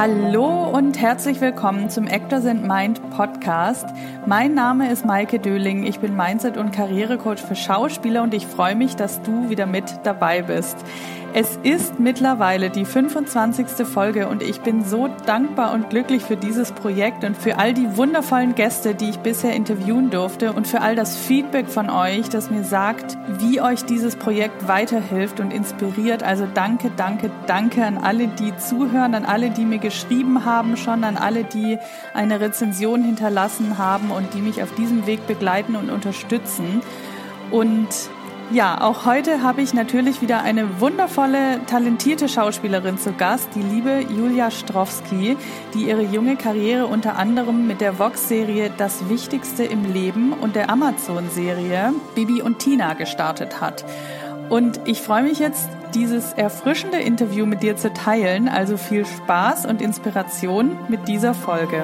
[0.00, 3.84] Hallo und herzlich willkommen zum Actors and Mind Podcast.
[4.26, 5.84] Mein Name ist Maike Döling.
[5.84, 9.86] Ich bin Mindset- und Karrierecoach für Schauspieler und ich freue mich, dass du wieder mit
[10.04, 10.76] dabei bist.
[11.34, 13.86] Es ist mittlerweile die 25.
[13.86, 17.98] Folge und ich bin so dankbar und glücklich für dieses Projekt und für all die
[17.98, 22.50] wundervollen Gäste, die ich bisher interviewen durfte und für all das Feedback von euch, das
[22.50, 26.22] mir sagt, wie euch dieses Projekt weiterhilft und inspiriert.
[26.22, 31.04] Also danke, danke, danke an alle, die zuhören, an alle, die mir geschrieben haben schon,
[31.04, 31.78] an alle, die
[32.14, 36.80] eine Rezension hinterlassen haben und die mich auf diesem Weg begleiten und unterstützen.
[37.50, 37.88] Und
[38.50, 44.00] ja, auch heute habe ich natürlich wieder eine wundervolle, talentierte Schauspielerin zu Gast, die liebe
[44.08, 45.36] Julia Strowski,
[45.74, 50.70] die ihre junge Karriere unter anderem mit der Vox-Serie Das Wichtigste im Leben und der
[50.70, 53.84] Amazon-Serie Bibi und Tina gestartet hat.
[54.48, 58.48] Und ich freue mich jetzt, dieses erfrischende Interview mit dir zu teilen.
[58.48, 61.82] Also viel Spaß und Inspiration mit dieser Folge.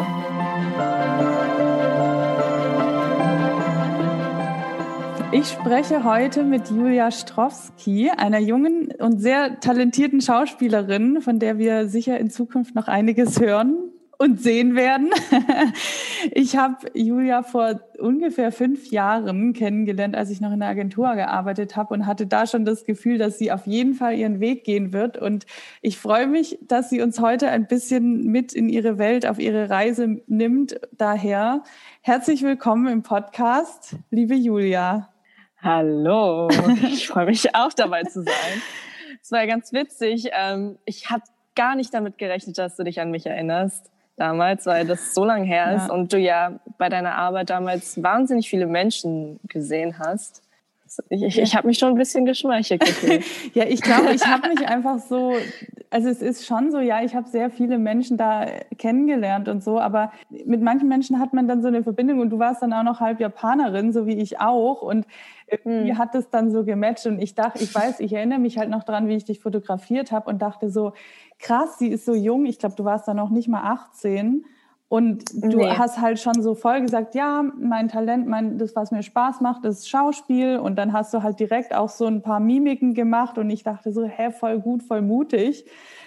[5.36, 11.88] Ich spreche heute mit Julia Strowski, einer jungen und sehr talentierten Schauspielerin, von der wir
[11.88, 13.74] sicher in Zukunft noch einiges hören
[14.16, 15.10] und sehen werden.
[16.32, 21.76] Ich habe Julia vor ungefähr fünf Jahren kennengelernt, als ich noch in der Agentur gearbeitet
[21.76, 24.94] habe und hatte da schon das Gefühl, dass sie auf jeden Fall ihren Weg gehen
[24.94, 25.18] wird.
[25.18, 25.44] Und
[25.82, 29.68] ich freue mich, dass sie uns heute ein bisschen mit in ihre Welt, auf ihre
[29.68, 30.80] Reise nimmt.
[30.92, 31.62] Daher
[32.00, 35.13] herzlich willkommen im Podcast, liebe Julia.
[35.64, 36.48] Hallo,
[36.82, 38.62] ich freue mich auch dabei zu sein.
[39.22, 40.28] Es war ganz witzig.
[40.32, 41.22] Ähm, ich habe
[41.54, 45.46] gar nicht damit gerechnet, dass du dich an mich erinnerst damals, weil das so lange
[45.46, 45.94] her ist ja.
[45.94, 50.42] und du ja bei deiner Arbeit damals wahnsinnig viele Menschen gesehen hast.
[51.08, 53.24] Ich, ich, ich habe mich schon ein bisschen geschmeichelt gefühlt.
[53.54, 55.34] ja, ich glaube, ich habe mich einfach so,
[55.90, 58.46] also es ist schon so, ja, ich habe sehr viele Menschen da
[58.78, 62.38] kennengelernt und so, aber mit manchen Menschen hat man dann so eine Verbindung und du
[62.38, 65.06] warst dann auch noch halb Japanerin, so wie ich auch und
[65.46, 65.98] irgendwie hm.
[65.98, 68.84] hat es dann so gematcht und ich dachte, ich weiß, ich erinnere mich halt noch
[68.84, 70.92] dran, wie ich dich fotografiert habe und dachte so,
[71.38, 74.44] krass, sie ist so jung, ich glaube, du warst da noch nicht mal 18
[74.88, 75.70] und du nee.
[75.70, 79.64] hast halt schon so voll gesagt, ja, mein Talent, mein, das, was mir Spaß macht,
[79.64, 80.58] ist Schauspiel.
[80.58, 83.92] Und dann hast du halt direkt auch so ein paar Mimiken gemacht und ich dachte
[83.92, 85.64] so, hä, voll gut, voll mutig.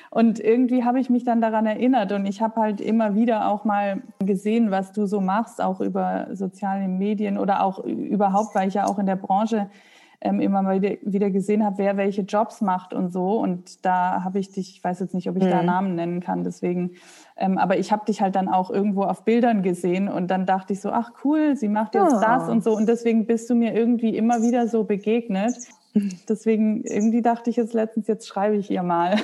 [0.10, 3.66] Und irgendwie habe ich mich dann daran erinnert und ich habe halt immer wieder auch
[3.66, 8.76] mal gesehen, was du so machst, auch über soziale Medien oder auch überhaupt, weil ich
[8.76, 9.70] ja auch in der Branche
[10.20, 13.40] ähm, immer mal wieder gesehen habe, wer welche Jobs macht und so.
[13.40, 15.50] Und da habe ich dich, ich weiß jetzt nicht, ob ich mhm.
[15.50, 16.94] da Namen nennen kann, deswegen,
[17.38, 20.74] ähm, aber ich habe dich halt dann auch irgendwo auf Bildern gesehen und dann dachte
[20.74, 22.22] ich so, ach cool, sie macht jetzt oh.
[22.22, 22.76] das und so.
[22.76, 25.56] Und deswegen bist du mir irgendwie immer wieder so begegnet.
[26.30, 29.16] Deswegen irgendwie dachte ich jetzt letztens, jetzt schreibe ich ihr mal.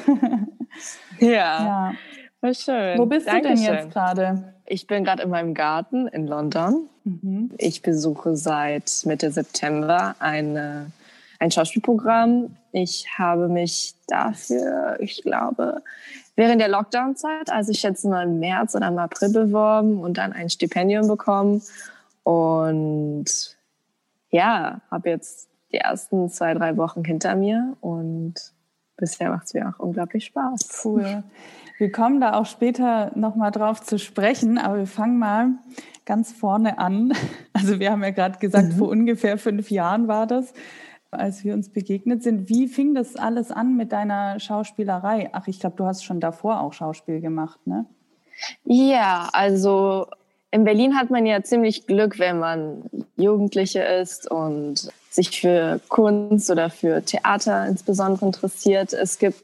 [1.20, 1.28] ja.
[1.28, 1.94] ja.
[2.52, 2.98] Schön.
[2.98, 3.56] Wo bist Dankeschön.
[3.56, 4.54] du denn jetzt gerade?
[4.66, 6.90] Ich bin gerade in meinem Garten in London.
[7.04, 7.52] Mhm.
[7.58, 10.92] Ich besuche seit Mitte September eine,
[11.40, 12.58] ein Schauspielprogramm.
[12.72, 15.82] Ich habe mich dafür, ich glaube,
[16.36, 20.34] während der Lockdown-Zeit, also ich schätze mal im März oder im April beworben und dann
[20.34, 21.62] ein Stipendium bekommen.
[22.24, 23.58] Und
[24.30, 28.36] ja, habe jetzt die ersten zwei, drei Wochen hinter mir und
[28.96, 30.86] bisher macht es mir auch unglaublich Spaß.
[30.86, 31.24] Cool.
[31.78, 35.50] Wir kommen da auch später nochmal drauf zu sprechen, aber wir fangen mal
[36.06, 37.14] ganz vorne an.
[37.56, 38.78] Also wir haben ja gerade gesagt, mhm.
[38.78, 40.54] vor ungefähr fünf Jahren war das,
[41.12, 42.50] als wir uns begegnet sind.
[42.50, 45.30] Wie fing das alles an mit deiner Schauspielerei?
[45.32, 47.86] Ach, ich glaube, du hast schon davor auch Schauspiel gemacht, ne?
[48.66, 50.08] Ja, also
[50.52, 52.84] in Berlin hat man ja ziemlich Glück, wenn man
[53.16, 58.94] Jugendliche ist und sich für Kunst oder für Theater insbesondere interessiert.
[58.94, 59.44] Es gibt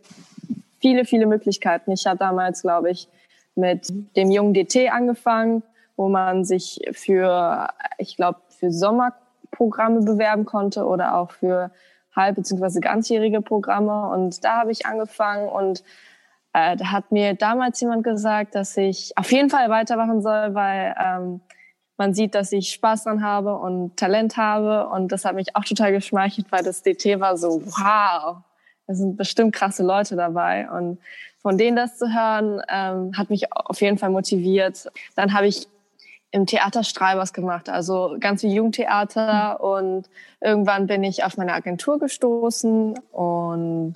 [0.80, 1.92] viele, viele Möglichkeiten.
[1.92, 3.08] Ich habe damals, glaube ich,
[3.56, 5.64] mit dem jungen DT angefangen,
[5.96, 7.68] wo man sich für,
[7.98, 11.72] ich glaube, für Sommerprogramme bewerben konnte oder auch für
[12.16, 12.80] halb- bzw.
[12.80, 14.10] ganzjährige Programme.
[14.10, 15.84] Und da habe ich angefangen und
[16.54, 20.96] äh, da hat mir damals jemand gesagt, dass ich auf jeden Fall weitermachen soll, weil
[21.00, 21.42] ähm,
[21.98, 24.88] man sieht, dass ich Spaß dran habe und Talent habe.
[24.88, 28.38] Und das hat mich auch total geschmeichelt, weil das DT war so, wow,
[28.90, 30.68] da sind bestimmt krasse Leute dabei.
[30.68, 30.98] Und
[31.44, 34.92] von denen das zu hören, ähm, hat mich auf jeden Fall motiviert.
[35.16, 35.68] Dann habe ich
[36.32, 39.62] im Theaterstrahl was gemacht, also ganz wie Jugendtheater.
[39.64, 40.10] Und
[40.42, 43.94] irgendwann bin ich auf meine Agentur gestoßen und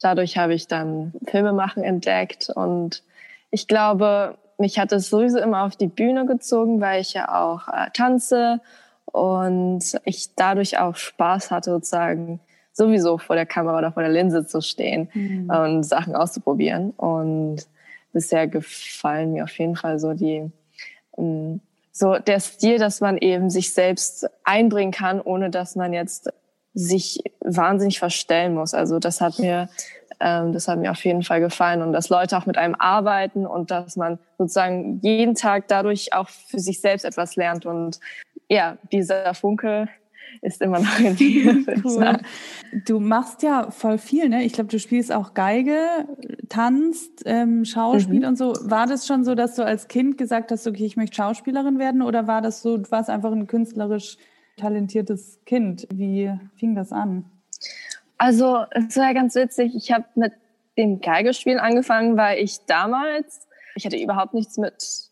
[0.00, 2.48] dadurch habe ich dann Filmemachen entdeckt.
[2.48, 3.02] Und
[3.50, 7.68] ich glaube, mich hat es sowieso immer auf die Bühne gezogen, weil ich ja auch
[7.68, 8.62] äh, tanze
[9.04, 12.40] und ich dadurch auch Spaß hatte, sozusagen
[12.74, 15.48] sowieso vor der Kamera oder vor der Linse zu stehen mhm.
[15.48, 16.90] und Sachen auszuprobieren.
[16.90, 17.66] Und
[18.12, 20.50] bisher gefallen mir auf jeden Fall so die,
[21.16, 21.60] ähm,
[21.92, 26.30] so der Stil, dass man eben sich selbst einbringen kann, ohne dass man jetzt
[26.74, 28.74] sich wahnsinnig verstellen muss.
[28.74, 29.68] Also das hat mir,
[30.18, 33.46] ähm, das hat mir auf jeden Fall gefallen und dass Leute auch mit einem arbeiten
[33.46, 38.00] und dass man sozusagen jeden Tag dadurch auch für sich selbst etwas lernt und
[38.48, 39.88] ja, dieser Funke
[40.40, 41.64] ist immer noch in dir.
[41.84, 42.18] Cool.
[42.86, 44.44] Du machst ja voll viel, ne?
[44.44, 45.78] Ich glaube, du spielst auch Geige,
[46.48, 48.26] tanzt, ähm, Schauspiel mhm.
[48.26, 48.54] und so.
[48.62, 52.02] War das schon so, dass du als Kind gesagt hast, okay, ich möchte Schauspielerin werden
[52.02, 54.16] oder war das so, du warst einfach ein künstlerisch
[54.56, 55.86] talentiertes Kind?
[55.92, 57.24] Wie fing das an?
[58.18, 59.74] Also, es war ja ganz witzig.
[59.74, 60.32] Ich habe mit
[60.78, 63.46] dem Geigespielen angefangen, weil ich damals,
[63.76, 65.03] ich hatte überhaupt nichts mit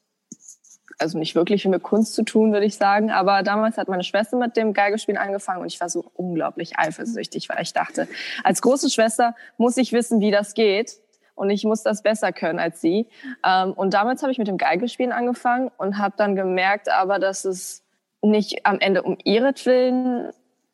[1.03, 3.11] also nicht wirklich mit Kunst zu tun, würde ich sagen.
[3.11, 7.49] Aber damals hat meine Schwester mit dem Geigespielen angefangen und ich war so unglaublich eifersüchtig,
[7.51, 8.09] weil ich dachte,
[8.45, 10.99] als große Schwester muss ich wissen, wie das geht.
[11.35, 13.09] Und ich muss das besser können als sie.
[13.45, 17.45] Ähm, und damals habe ich mit dem Geigespielen angefangen und habe dann gemerkt, aber dass
[17.47, 17.83] es
[18.21, 20.31] nicht am Ende um ihretwillen,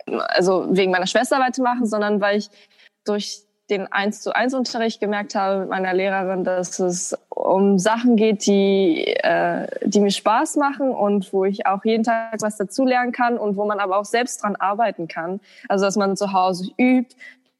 [0.06, 2.50] also wegen meiner Schwester weitermachen, sondern weil ich
[3.04, 8.16] durch den 1 zu 1 Unterricht gemerkt habe mit meiner Lehrerin, dass es um Sachen
[8.16, 13.12] geht, die, äh, die mir Spaß machen und wo ich auch jeden Tag was dazulernen
[13.12, 15.40] kann und wo man aber auch selbst dran arbeiten kann.
[15.68, 17.14] Also dass man zu Hause übt,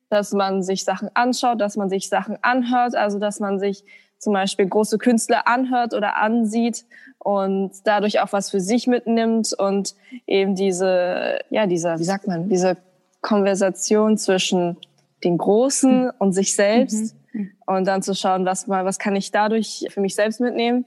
[0.09, 3.85] dass man sich Sachen anschaut, dass man sich Sachen anhört, also dass man sich
[4.19, 6.85] zum Beispiel große Künstler anhört oder ansieht
[7.19, 9.95] und dadurch auch was für sich mitnimmt und
[10.27, 12.77] eben diese, ja, diese, wie sagt man, diese
[13.21, 14.77] Konversation zwischen
[15.25, 16.13] den Großen mhm.
[16.19, 17.41] und sich selbst mhm.
[17.41, 17.51] mhm.
[17.67, 20.87] und dann zu schauen, was mal, was kann ich dadurch für mich selbst mitnehmen.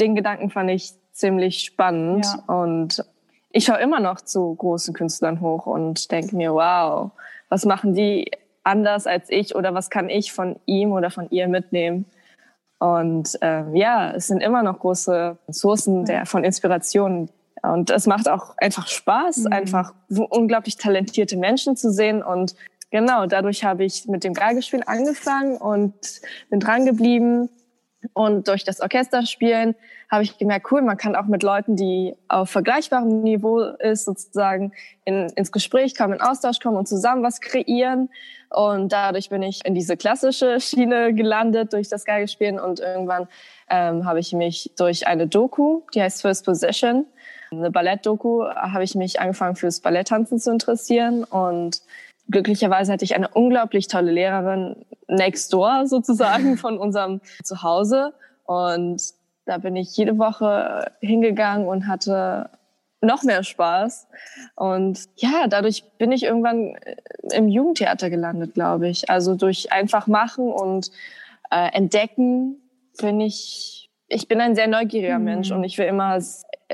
[0.00, 2.54] Den Gedanken fand ich ziemlich spannend ja.
[2.54, 3.04] und
[3.50, 7.10] ich schaue immer noch zu großen Künstlern hoch und denke mir, wow,
[7.48, 8.30] was machen die
[8.62, 12.04] anders als ich oder was kann ich von ihm oder von ihr mitnehmen?
[12.78, 17.28] Und äh, ja, es sind immer noch große Ressourcen der, von Inspiration.
[17.62, 19.52] Und es macht auch einfach Spaß, mhm.
[19.52, 22.54] einfach unglaublich talentierte Menschen zu sehen und
[22.90, 25.94] genau, dadurch habe ich mit dem Geigespielen angefangen und
[26.50, 27.50] bin dran geblieben.
[28.12, 29.74] Und durch das Orchesterspielen
[30.10, 34.72] habe ich gemerkt, cool, man kann auch mit Leuten, die auf vergleichbarem Niveau ist, sozusagen
[35.04, 38.08] in, ins Gespräch kommen, in Austausch kommen und zusammen was kreieren.
[38.50, 43.28] Und dadurch bin ich in diese klassische Schiene gelandet durch das Geigespielen und irgendwann
[43.68, 47.04] ähm, habe ich mich durch eine Doku, die heißt First Position,
[47.50, 51.82] eine Ballett-Doku, habe ich mich angefangen fürs Balletttanzen zu interessieren und
[52.30, 54.76] glücklicherweise hatte ich eine unglaublich tolle Lehrerin
[55.08, 58.12] next door sozusagen von unserem Zuhause.
[58.44, 59.02] Und
[59.44, 62.50] da bin ich jede Woche hingegangen und hatte
[63.00, 64.08] noch mehr Spaß.
[64.56, 66.76] Und ja, dadurch bin ich irgendwann
[67.32, 69.08] im Jugendtheater gelandet, glaube ich.
[69.08, 70.90] Also durch einfach machen und
[71.50, 72.56] äh, entdecken
[73.00, 75.24] bin ich, ich bin ein sehr neugieriger mhm.
[75.24, 76.20] Mensch und ich will immer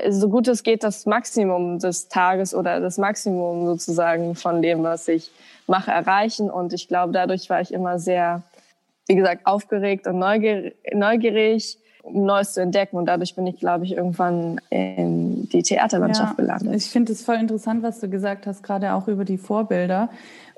[0.09, 5.07] so gut es geht das Maximum des Tages oder das Maximum sozusagen von dem, was
[5.07, 5.31] ich
[5.67, 6.49] mache, erreichen.
[6.49, 8.43] Und ich glaube, dadurch war ich immer sehr,
[9.07, 12.97] wie gesagt, aufgeregt und neugierig, um Neues zu entdecken.
[12.97, 16.75] Und dadurch bin ich, glaube ich, irgendwann in die Theaterlandschaft ja, gelandet.
[16.75, 20.09] Ich finde es voll interessant, was du gesagt hast, gerade auch über die Vorbilder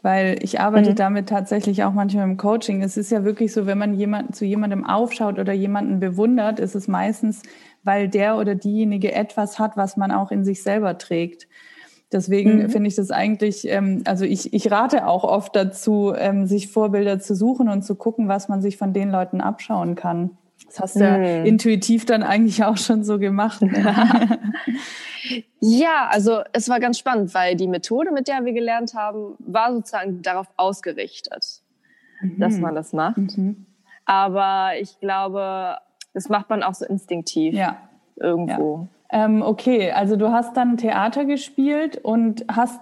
[0.08, 0.96] weil ich arbeite mhm.
[0.96, 2.82] damit tatsächlich auch manchmal im Coaching.
[2.82, 6.76] Es ist ja wirklich so, wenn man jemanden zu jemandem aufschaut oder jemanden bewundert, ist
[6.76, 7.42] es meistens,
[7.84, 11.50] weil der oder diejenige etwas hat, was man auch in sich selber trägt.
[12.10, 12.70] Deswegen mhm.
[12.70, 17.20] finde ich das eigentlich, ähm, also ich, ich rate auch oft dazu, ähm, sich Vorbilder
[17.20, 20.38] zu suchen und zu gucken, was man sich von den Leuten abschauen kann.
[20.66, 21.24] Das hast du mhm.
[21.24, 23.62] ja intuitiv dann eigentlich auch schon so gemacht.
[23.62, 24.40] Ne?
[25.60, 29.72] ja, also es war ganz spannend, weil die Methode, mit der wir gelernt haben, war
[29.74, 31.62] sozusagen darauf ausgerichtet,
[32.22, 32.40] mhm.
[32.40, 33.18] dass man das macht.
[33.18, 33.66] Mhm.
[34.06, 35.78] Aber ich glaube,
[36.14, 37.78] das macht man auch so instinktiv ja.
[38.16, 38.88] irgendwo.
[39.12, 39.26] Ja.
[39.26, 42.80] Ähm, okay, also du hast dann Theater gespielt und hast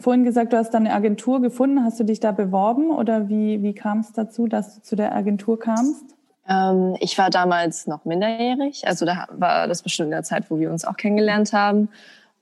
[0.00, 1.84] vorhin gesagt, du hast dann eine Agentur gefunden.
[1.84, 5.14] Hast du dich da beworben oder wie, wie kam es dazu, dass du zu der
[5.14, 6.16] Agentur kamst?
[6.48, 10.58] Ähm, ich war damals noch minderjährig, also da war das bestimmt in der Zeit, wo
[10.58, 11.90] wir uns auch kennengelernt haben.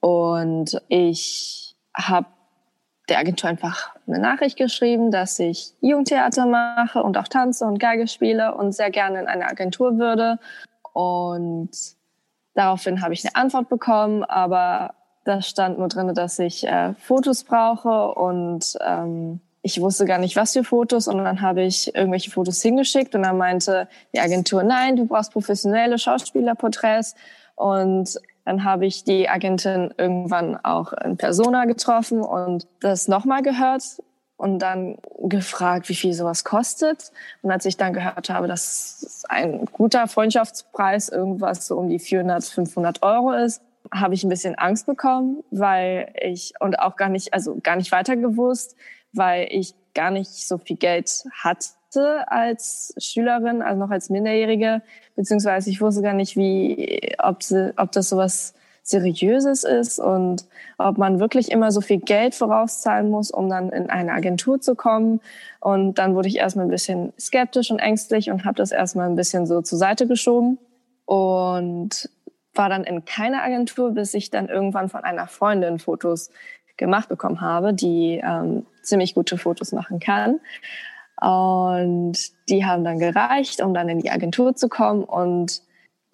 [0.01, 2.27] Und ich habe
[3.09, 8.09] der Agentur einfach eine Nachricht geschrieben, dass ich Jugendtheater mache und auch tanze und Geige
[8.09, 10.39] spiele und sehr gerne in eine Agentur würde.
[10.93, 11.71] Und
[12.55, 14.95] daraufhin habe ich eine Antwort bekommen, aber
[15.25, 20.37] da stand nur drin, dass ich äh, Fotos brauche und ähm, ich wusste gar nicht,
[20.37, 21.09] was für Fotos.
[21.09, 23.17] Und dann habe ich irgendwelche Fotos hingeschickt.
[23.17, 27.17] Und dann meinte die Agentur, nein, du brauchst professionelle Schauspielerporträts.
[27.57, 33.83] Und dann habe ich die Agentin irgendwann auch in Persona getroffen und das nochmal gehört
[34.37, 37.11] und dann gefragt, wie viel sowas kostet.
[37.43, 42.45] Und als ich dann gehört habe, dass ein guter Freundschaftspreis irgendwas so um die 400,
[42.45, 47.35] 500 Euro ist, habe ich ein bisschen Angst bekommen, weil ich und auch gar nicht,
[47.35, 48.77] also gar nicht weiter gewusst,
[49.17, 54.83] weil ich gar nicht so viel Geld hatte als Schülerin, also noch als Minderjährige,
[55.15, 58.55] beziehungsweise ich wusste gar nicht, wie, ob, sie, ob das sowas
[58.87, 60.47] Seriöses ist und
[60.79, 64.77] ob man wirklich immer so viel Geld vorauszahlen muss, um dann in eine Agentur zu
[64.77, 65.21] kommen.
[65.59, 69.17] Und dann wurde ich erstmal ein bisschen skeptisch und ängstlich und habe das erstmal ein
[69.17, 70.59] bisschen so zur Seite geschoben
[71.05, 72.09] und
[72.55, 76.31] war dann in keiner Agentur, bis ich dann irgendwann von einer Freundin Fotos
[76.77, 80.41] gemacht bekommen habe, die ähm, ziemlich gute Fotos machen kann.
[81.21, 85.05] Und die haben dann gereicht, um dann in die Agentur zu kommen.
[85.05, 85.63] Und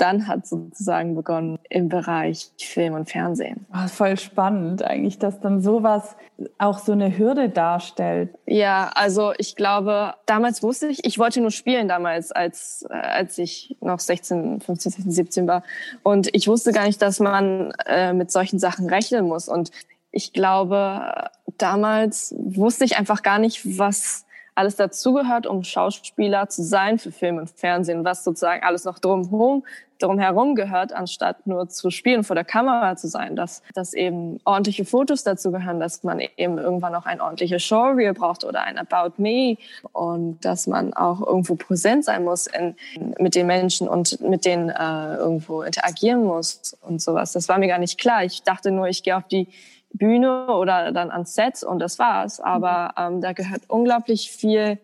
[0.03, 3.67] dann hat sozusagen begonnen im Bereich Film und Fernsehen.
[3.73, 6.17] Oh, voll spannend eigentlich, dass dann sowas
[6.59, 8.31] auch so eine Hürde darstellt.
[8.47, 13.39] Ja, also ich glaube, damals wusste ich, ich wollte nur spielen damals, als, äh, als
[13.39, 15.63] ich noch 16, 15, 16, 17 war.
[16.03, 19.49] Und ich wusste gar nicht, dass man äh, mit solchen Sachen rechnen muss.
[19.49, 19.71] Und
[20.11, 26.99] ich glaube, damals wusste ich einfach gar nicht, was alles dazugehört, um Schauspieler zu sein
[26.99, 29.65] für Film und Fernsehen, was sozusagen alles noch drumherum,
[29.99, 34.85] drumherum gehört, anstatt nur zu spielen, vor der Kamera zu sein, dass, dass eben ordentliche
[34.85, 39.15] Fotos dazu gehören, dass man eben irgendwann auch ein ordentliches Showreel braucht oder ein About
[39.17, 39.57] Me
[39.93, 42.75] und dass man auch irgendwo präsent sein muss in,
[43.19, 47.33] mit den Menschen und mit denen äh, irgendwo interagieren muss und sowas.
[47.33, 48.25] Das war mir gar nicht klar.
[48.25, 49.49] Ich dachte nur, ich gehe auf die
[49.93, 52.41] Bühne oder dann ans Set und das war's.
[52.41, 53.17] Aber mhm.
[53.17, 54.79] ähm, da gehört unglaublich viel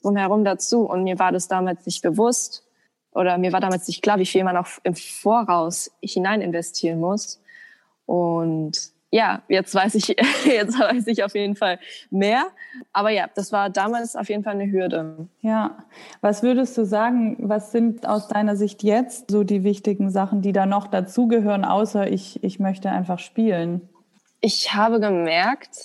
[0.00, 2.64] drumherum dazu und mir war das damals nicht bewusst
[3.12, 7.40] oder mir war damals nicht klar, wie viel man auch im Voraus hinein investieren muss.
[8.06, 10.08] Und ja, jetzt weiß ich,
[10.44, 11.78] jetzt weiß ich auf jeden Fall
[12.10, 12.46] mehr.
[12.92, 15.28] Aber ja, das war damals auf jeden Fall eine Hürde.
[15.40, 15.78] Ja.
[16.20, 20.52] Was würdest du sagen, was sind aus deiner Sicht jetzt so die wichtigen Sachen, die
[20.52, 23.88] da noch dazugehören, außer ich, ich möchte einfach spielen?
[24.40, 25.78] Ich habe gemerkt,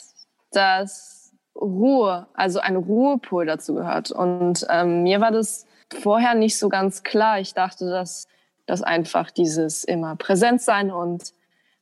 [0.52, 4.12] dass Ruhe, also ein Ruhepol dazu gehört.
[4.12, 5.66] Und ähm, mir war das
[6.02, 7.40] vorher nicht so ganz klar.
[7.40, 8.28] Ich dachte, dass
[8.66, 11.34] dass einfach dieses immer präsent sein und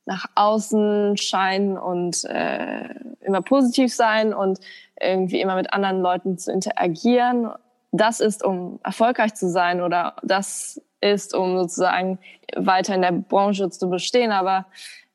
[0.04, 2.88] nach außen scheinen und äh,
[3.20, 4.58] immer positiv sein und
[5.00, 7.50] irgendwie immer mit anderen Leuten zu interagieren.
[7.92, 12.18] Das ist, um erfolgreich zu sein oder das ist, um sozusagen
[12.56, 14.32] weiter in der Branche zu bestehen.
[14.32, 14.66] Aber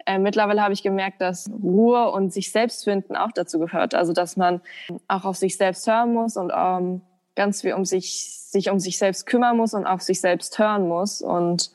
[0.08, 3.94] äh, mittlerweile habe ich gemerkt, dass Ruhe und sich selbst finden auch dazu gehört.
[3.94, 4.62] Also dass man
[5.10, 7.02] auch auf sich selbst hören muss und ähm,
[7.36, 10.88] ganz viel um sich, sich um sich selbst kümmern muss und auf sich selbst hören
[10.88, 11.72] muss und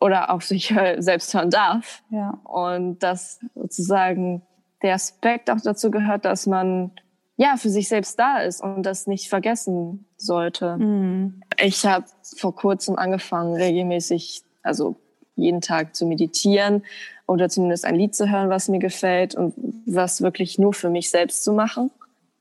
[0.00, 2.02] oder auf sich selbst hören darf.
[2.08, 2.38] Ja.
[2.44, 4.40] Und dass sozusagen
[4.82, 6.92] der Aspekt auch dazu gehört, dass man
[7.36, 10.78] ja für sich selbst da ist und das nicht vergessen sollte.
[10.78, 11.42] Mhm.
[11.62, 12.06] Ich habe
[12.38, 14.96] vor kurzem angefangen, regelmäßig, also
[15.36, 16.82] jeden Tag zu meditieren
[17.30, 19.54] oder zumindest ein Lied zu hören, was mir gefällt und
[19.86, 21.92] was wirklich nur für mich selbst zu machen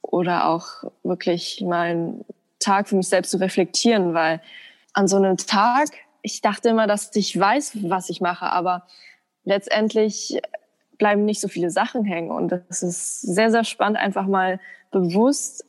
[0.01, 0.65] oder auch
[1.03, 2.25] wirklich meinen
[2.57, 4.41] Tag für mich selbst zu reflektieren, weil
[4.93, 5.89] an so einem Tag,
[6.23, 8.87] ich dachte immer, dass ich weiß, was ich mache, aber
[9.43, 10.41] letztendlich
[10.97, 15.65] bleiben nicht so viele Sachen hängen und es ist sehr, sehr spannend, einfach mal bewusst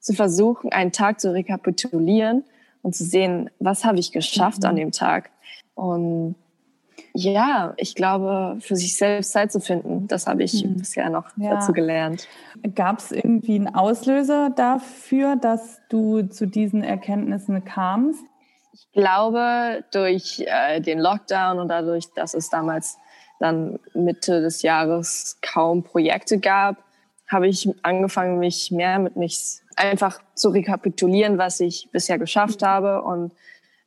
[0.00, 2.42] zu versuchen, einen Tag zu rekapitulieren
[2.82, 4.68] und zu sehen, was habe ich geschafft mhm.
[4.68, 5.30] an dem Tag.
[5.76, 6.34] Und
[7.14, 10.76] ja, ich glaube, für sich selbst Zeit zu finden, das habe ich mhm.
[10.76, 11.54] bisher noch ja.
[11.54, 12.28] dazu gelernt.
[12.74, 18.22] Gab es irgendwie einen Auslöser dafür, dass du zu diesen Erkenntnissen kamst?
[18.72, 22.98] Ich glaube, durch äh, den Lockdown und dadurch, dass es damals
[23.40, 26.76] dann Mitte des Jahres kaum Projekte gab,
[27.26, 32.66] habe ich angefangen, mich mehr mit mich einfach zu rekapitulieren, was ich bisher geschafft mhm.
[32.66, 33.32] habe und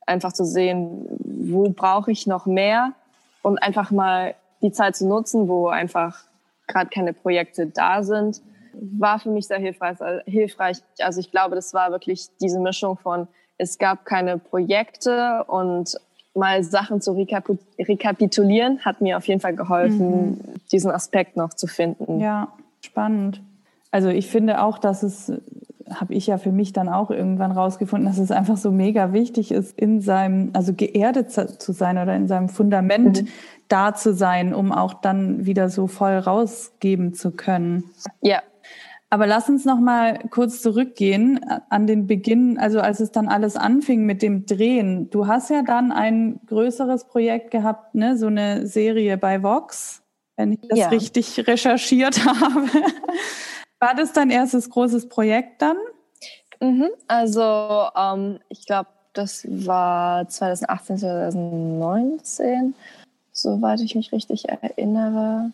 [0.05, 2.93] einfach zu sehen, wo brauche ich noch mehr
[3.41, 6.24] und einfach mal die Zeit zu nutzen, wo einfach
[6.67, 8.41] gerade keine Projekte da sind,
[8.74, 9.98] war für mich sehr hilfreich.
[10.25, 10.77] hilfreich.
[11.00, 15.98] Also ich glaube, das war wirklich diese Mischung von, es gab keine Projekte und
[16.33, 20.39] mal Sachen zu rekapitulieren, hat mir auf jeden Fall geholfen, mhm.
[20.71, 22.19] diesen Aspekt noch zu finden.
[22.19, 22.48] Ja,
[22.81, 23.41] spannend.
[23.91, 25.31] Also ich finde auch, dass es
[26.00, 29.51] habe ich ja für mich dann auch irgendwann rausgefunden, dass es einfach so mega wichtig
[29.51, 33.27] ist, in seinem, also geerdet zu sein oder in seinem Fundament mhm.
[33.67, 37.83] da zu sein, um auch dann wieder so voll rausgeben zu können.
[38.21, 38.41] Ja.
[39.13, 43.57] Aber lass uns noch mal kurz zurückgehen an den Beginn, also als es dann alles
[43.57, 45.10] anfing mit dem Drehen.
[45.10, 50.01] Du hast ja dann ein größeres Projekt gehabt, ne, so eine Serie bei Vox,
[50.38, 50.88] wenn ich das ja.
[50.88, 52.67] richtig recherchiert habe.
[53.81, 55.75] War das dein erstes großes Projekt dann?
[56.59, 62.75] Mhm, also ähm, ich glaube, das war 2018, 2019,
[63.31, 65.51] soweit ich mich richtig erinnere.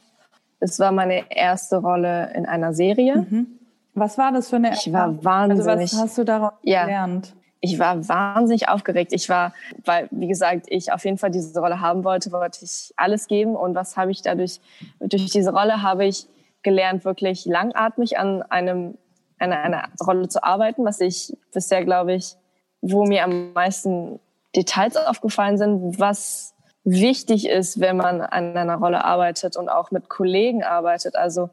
[0.60, 3.26] Es war meine erste Rolle in einer Serie.
[3.30, 3.48] Mhm.
[3.94, 5.66] Was war das für eine Ich war wahnsinnig.
[5.70, 7.34] Also was hast du daraus ja, gelernt?
[7.62, 9.14] Ich war wahnsinnig aufgeregt.
[9.14, 9.54] Ich war,
[9.86, 13.56] weil, wie gesagt, ich auf jeden Fall diese Rolle haben wollte, wollte ich alles geben.
[13.56, 14.60] Und was habe ich dadurch,
[15.00, 16.28] durch diese Rolle habe ich
[16.64, 18.98] gelernt, wirklich langatmig an einem,
[19.40, 22.36] an einer Rolle zu arbeiten, was ich bisher, glaube ich,
[22.82, 24.20] wo mir am meisten
[24.56, 30.10] Details aufgefallen sind, was wichtig ist, wenn man an einer Rolle arbeitet und auch mit
[30.10, 31.16] Kollegen arbeitet.
[31.16, 31.50] Also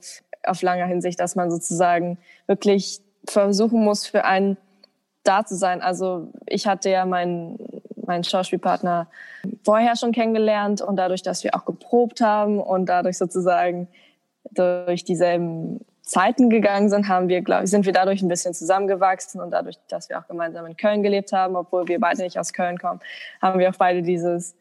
[0.46, 4.56] auf langer Hinsicht, dass man sozusagen wirklich versuchen muss, für einen
[5.24, 5.82] da zu sein.
[5.82, 7.58] Also ich hatte ja meinen,
[8.06, 9.08] meinen Schauspielpartner
[9.64, 13.88] vorher schon kennengelernt und dadurch, dass wir auch geprobt haben und dadurch sozusagen
[14.50, 19.40] durch dieselben Zeiten gegangen sind, haben wir, glaube ich, sind wir dadurch ein bisschen zusammengewachsen
[19.40, 22.52] und dadurch, dass wir auch gemeinsam in Köln gelebt haben, obwohl wir beide nicht aus
[22.52, 23.00] Köln kommen,
[23.40, 24.54] haben wir auch beide dieses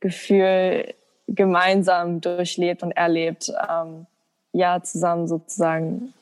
[0.00, 0.94] Gefühl
[1.26, 4.06] gemeinsam durchlebt und erlebt, ähm,
[4.52, 6.12] ja, zusammen sozusagen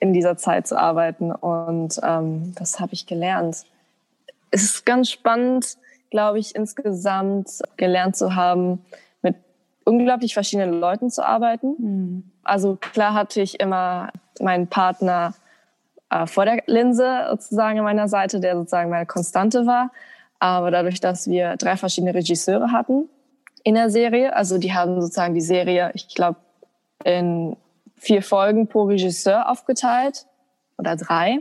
[0.00, 1.30] in dieser Zeit zu arbeiten.
[1.32, 3.64] Und ähm, das habe ich gelernt.
[4.50, 5.76] Es ist ganz spannend,
[6.10, 8.84] glaube ich, insgesamt gelernt zu haben,
[9.88, 11.74] unglaublich verschiedenen Leuten zu arbeiten.
[11.78, 12.30] Mhm.
[12.42, 15.34] Also klar hatte ich immer meinen Partner
[16.10, 19.90] äh, vor der Linse sozusagen an meiner Seite, der sozusagen meine Konstante war.
[20.38, 23.08] Aber dadurch, dass wir drei verschiedene Regisseure hatten
[23.64, 26.38] in der Serie, also die haben sozusagen die Serie, ich glaube,
[27.04, 27.56] in
[27.96, 30.26] vier Folgen pro Regisseur aufgeteilt
[30.76, 31.40] oder drei.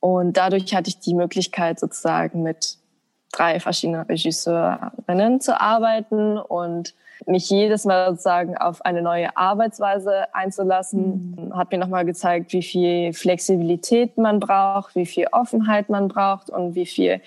[0.00, 2.78] Und dadurch hatte ich die Möglichkeit, sozusagen mit
[3.32, 6.94] drei verschiedenen Regisseurinnen zu arbeiten und
[7.26, 11.36] mich jedes Mal sozusagen auf eine neue Arbeitsweise einzulassen.
[11.36, 11.56] Mhm.
[11.56, 16.74] Hat mir nochmal gezeigt, wie viel Flexibilität man braucht, wie viel Offenheit man braucht und
[16.74, 17.20] wie viel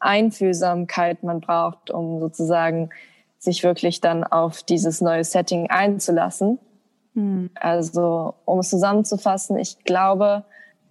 [0.00, 2.90] Einfühlsamkeit man braucht, um sozusagen
[3.38, 6.58] sich wirklich dann auf dieses neue Setting einzulassen.
[7.14, 7.50] Mhm.
[7.54, 10.44] Also, um es zusammenzufassen, ich glaube,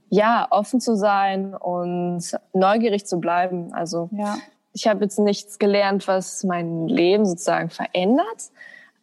[0.09, 3.73] ja, offen zu sein und neugierig zu bleiben.
[3.73, 4.37] Also, ja.
[4.77, 8.51] Ich habe jetzt nichts gelernt, was mein Leben sozusagen verändert.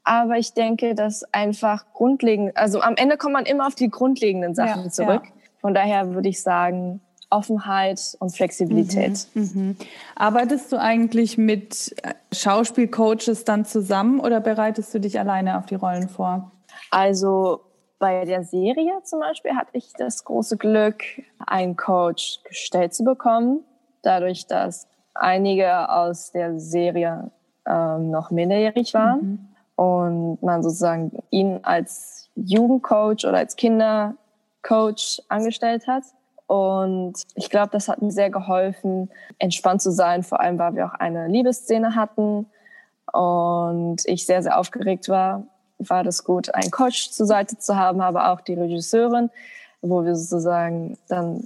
[0.05, 4.55] Aber ich denke, dass einfach grundlegend, also am Ende kommt man immer auf die grundlegenden
[4.55, 5.23] Sachen ja, zurück.
[5.25, 5.33] Ja.
[5.61, 9.27] Von daher würde ich sagen, Offenheit und Flexibilität.
[9.35, 9.77] Mhm, mhm.
[10.15, 11.97] Arbeitest du eigentlich mit
[12.31, 16.53] Schauspielcoaches dann zusammen oder bereitest du dich alleine auf die Rollen vor?
[16.93, 17.63] Also
[17.99, 21.03] bei der Serie zum Beispiel hatte ich das große Glück,
[21.45, 23.65] einen Coach gestellt zu bekommen,
[24.03, 27.31] dadurch, dass einige aus der Serie
[27.67, 29.21] ähm, noch minderjährig waren
[29.77, 29.85] mhm.
[29.85, 36.05] und man sozusagen ihn als Jugendcoach oder als Kindercoach angestellt hat.
[36.47, 40.87] Und ich glaube, das hat mir sehr geholfen, entspannt zu sein, vor allem weil wir
[40.87, 42.47] auch eine Liebesszene hatten
[43.13, 45.45] und ich sehr, sehr aufgeregt war
[45.79, 49.31] war das gut, einen Coach zur Seite zu haben, aber auch die Regisseurin,
[49.83, 51.45] wo wir sozusagen dann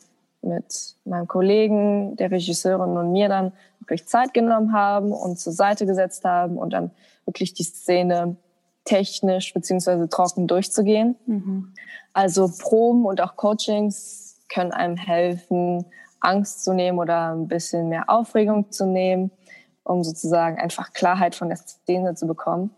[0.48, 5.86] mit meinem Kollegen, der Regisseurin und mir dann wirklich Zeit genommen haben und zur Seite
[5.86, 6.90] gesetzt haben und dann
[7.24, 8.36] wirklich die Szene
[8.84, 11.16] technisch beziehungsweise trocken durchzugehen.
[11.26, 11.74] Mhm.
[12.12, 15.84] Also Proben und auch Coachings können einem helfen,
[16.20, 19.30] Angst zu nehmen oder ein bisschen mehr Aufregung zu nehmen,
[19.84, 22.70] um sozusagen einfach Klarheit von der Szene zu bekommen.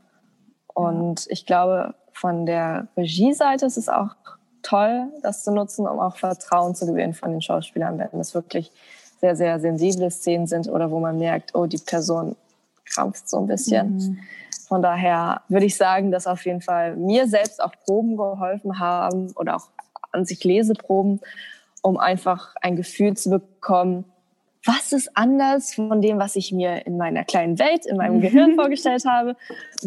[0.75, 4.17] Und ich glaube, von der Regieseite ist es auch
[4.63, 8.71] toll, das zu nutzen, um auch Vertrauen zu gewinnen von den Schauspielern, wenn es wirklich
[9.21, 12.37] sehr, sehr sensible Szenen sind oder wo man merkt, oh, die Person
[12.85, 13.97] krampft so ein bisschen.
[13.97, 14.19] Mhm.
[14.67, 19.33] Von daher würde ich sagen, dass auf jeden Fall mir selbst auch Proben geholfen haben
[19.33, 19.69] oder auch
[20.13, 21.21] an sich Leseproben,
[21.83, 24.05] um einfach ein Gefühl zu bekommen,
[24.65, 28.55] was ist anders von dem, was ich mir in meiner kleinen Welt, in meinem Gehirn
[28.57, 29.37] vorgestellt habe,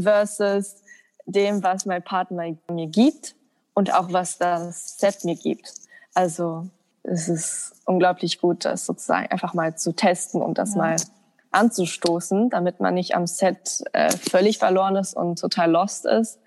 [0.01, 0.81] versus
[1.25, 3.35] dem, was mein Partner mir gibt
[3.73, 5.73] und auch was das Set mir gibt.
[6.13, 6.67] Also
[7.03, 10.81] es ist unglaublich gut, das sozusagen einfach mal zu testen und das ja.
[10.81, 10.95] mal
[11.51, 16.39] anzustoßen, damit man nicht am Set äh, völlig verloren ist und total lost ist.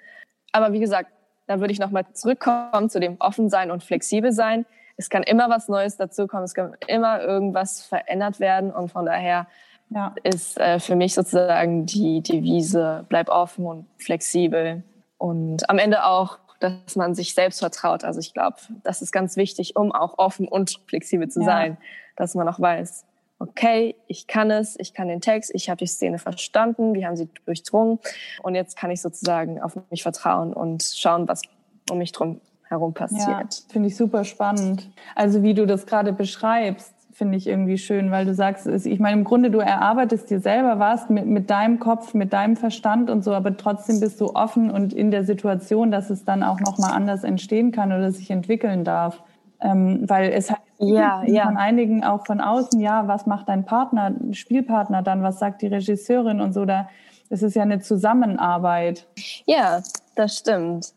[0.52, 1.10] Aber wie gesagt,
[1.46, 5.50] da würde ich nochmal zurückkommen zu dem offen sein und flexibel sein es kann immer
[5.50, 9.46] was Neues dazukommen, es kann immer irgendwas verändert werden und von daher
[9.90, 10.14] ja.
[10.22, 14.82] ist äh, für mich sozusagen die Devise, bleib offen und flexibel
[15.18, 18.04] und am Ende auch, dass man sich selbst vertraut.
[18.04, 21.46] Also ich glaube, das ist ganz wichtig, um auch offen und flexibel zu ja.
[21.46, 21.76] sein,
[22.16, 23.04] dass man auch weiß,
[23.38, 27.16] okay, ich kann es, ich kann den Text, ich habe die Szene verstanden, wir haben
[27.16, 27.98] sie durchdrungen
[28.42, 31.42] und jetzt kann ich sozusagen auf mich vertrauen und schauen, was
[31.90, 33.28] um mich drum herum passiert.
[33.28, 34.90] Ja, finde ich super spannend.
[35.14, 39.16] Also wie du das gerade beschreibst, finde ich irgendwie schön, weil du sagst, ich meine,
[39.16, 43.24] im Grunde, du erarbeitest dir selber was mit, mit deinem Kopf, mit deinem Verstand und
[43.24, 46.92] so, aber trotzdem bist du offen und in der Situation, dass es dann auch nochmal
[46.92, 49.22] anders entstehen kann oder sich entwickeln darf.
[49.62, 51.46] Ähm, weil es hat ja, ja.
[51.46, 55.68] von einigen auch von außen, ja, was macht dein Partner, Spielpartner dann, was sagt die
[55.68, 56.90] Regisseurin und so, da
[57.30, 59.08] es ist ja eine Zusammenarbeit.
[59.46, 59.82] Ja,
[60.14, 60.92] das stimmt.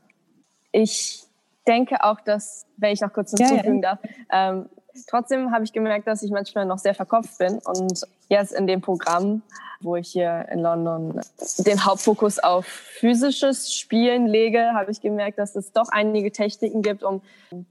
[0.74, 1.24] Ich
[1.66, 3.96] denke auch, dass, wenn ich noch kurz hinzufügen ja, ja.
[3.96, 4.00] darf,
[4.32, 4.70] ähm,
[5.08, 7.60] trotzdem habe ich gemerkt, dass ich manchmal noch sehr verkopft bin.
[7.60, 9.42] Und jetzt in dem Programm,
[9.82, 11.22] wo ich hier in London
[11.60, 17.04] den Hauptfokus auf physisches Spielen lege, habe ich gemerkt, dass es doch einige Techniken gibt,
[17.04, 17.22] um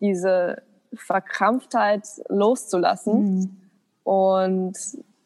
[0.00, 0.62] diese
[0.94, 3.34] Verkrampftheit loszulassen.
[3.34, 3.56] Mhm.
[4.04, 4.76] Und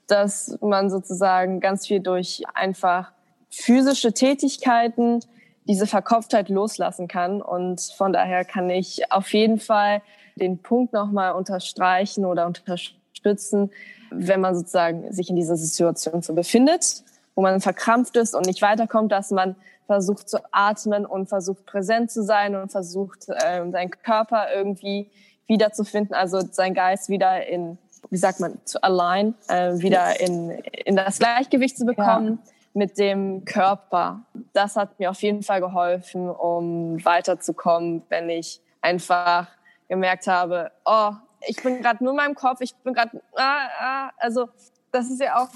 [0.09, 3.13] dass man sozusagen ganz viel durch einfach
[3.49, 5.21] physische Tätigkeiten
[5.65, 7.41] diese Verkopftheit loslassen kann.
[7.41, 10.03] Und von daher kann ich auf jeden Fall
[10.37, 13.71] den Punkt nochmal unterstreichen oder unterstützen,
[14.11, 17.03] wenn man sozusagen sich in dieser Situation so befindet,
[17.35, 22.11] wo man verkrampft ist und nicht weiterkommt, dass man versucht zu atmen und versucht präsent
[22.11, 25.11] zu sein und versucht, äh, seinen Körper irgendwie
[25.47, 27.79] wiederzufinden, also seinen Geist wieder in,
[28.11, 32.38] wie sagt man, zu align, äh, wieder in, in das Gleichgewicht zu bekommen.
[32.45, 34.23] Ja mit dem Körper.
[34.53, 39.49] Das hat mir auf jeden Fall geholfen, um weiterzukommen, wenn ich einfach
[39.93, 41.13] gemerkt habe, oh,
[41.47, 44.49] ich bin gerade nur in meinem Kopf, ich bin gerade, ah, ah, also
[44.91, 45.49] das ist ja auch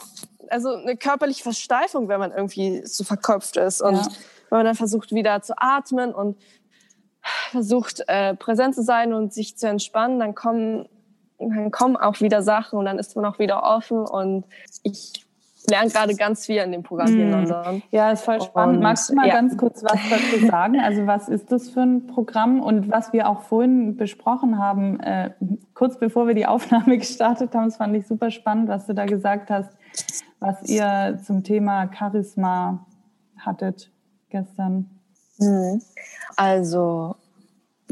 [0.48, 4.06] also eine körperliche Versteifung, wenn man irgendwie so verkopft ist und ja.
[4.50, 6.36] wenn man dann versucht wieder zu atmen und
[7.50, 10.88] versucht äh, präsent zu sein und sich zu entspannen, dann kommen
[11.38, 14.44] dann kommen auch wieder Sachen und dann ist man auch wieder offen und
[14.82, 15.25] ich
[15.70, 17.48] lerne gerade ganz viel in dem Programm hier in hm.
[17.48, 17.82] London.
[17.90, 18.76] Ja, ist voll spannend.
[18.76, 19.34] Und, Magst du mal ja.
[19.34, 20.80] ganz kurz was dazu sagen?
[20.80, 25.30] Also was ist das für ein Programm und was wir auch vorhin besprochen haben, äh,
[25.74, 29.06] kurz bevor wir die Aufnahme gestartet haben, das fand ich super spannend, was du da
[29.06, 29.70] gesagt hast,
[30.40, 32.86] was ihr zum Thema Charisma
[33.38, 33.90] hattet
[34.30, 34.90] gestern.
[35.38, 35.80] Hm.
[36.36, 37.16] Also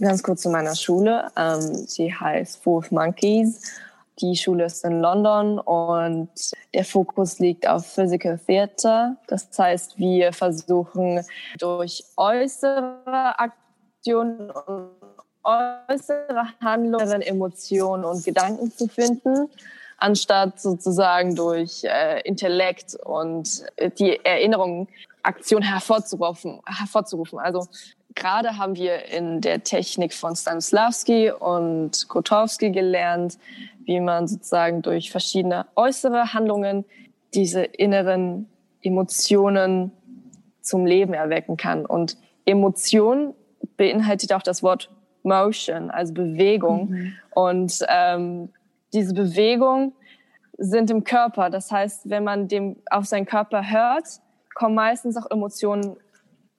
[0.01, 1.29] ganz kurz zu meiner Schule.
[1.37, 3.61] Ähm, sie heißt Fourth Monkeys
[4.21, 6.31] die Schule ist in London und
[6.73, 9.17] der Fokus liegt auf Physical Theater.
[9.27, 11.25] Das heißt, wir versuchen
[11.59, 14.91] durch äußere Aktionen und
[15.43, 19.51] äußere Handlungen, Emotionen und Gedanken zu finden,
[19.99, 23.65] anstatt sozusagen durch äh, Intellekt und
[23.99, 24.89] die Erinnerung
[25.23, 26.61] Aktion hervorzurufen.
[26.67, 27.39] hervorzurufen.
[27.39, 27.67] Also
[28.25, 33.37] gerade haben wir in der Technik von Stanislavski und Grotowski gelernt,
[33.85, 36.87] wie man sozusagen durch verschiedene äußere Handlungen
[37.35, 38.49] diese inneren
[38.81, 39.93] Emotionen
[40.63, 41.85] zum Leben erwecken kann.
[41.85, 43.35] Und Emotion
[43.77, 44.91] beinhaltet auch das Wort
[45.23, 46.89] Motion, also Bewegung.
[46.89, 47.13] Mhm.
[47.35, 48.49] Und ähm,
[48.95, 49.93] diese Bewegung
[50.57, 51.51] sind im Körper.
[51.51, 54.07] Das heißt, wenn man dem auf seinen Körper hört,
[54.55, 55.97] kommen meistens auch Emotionen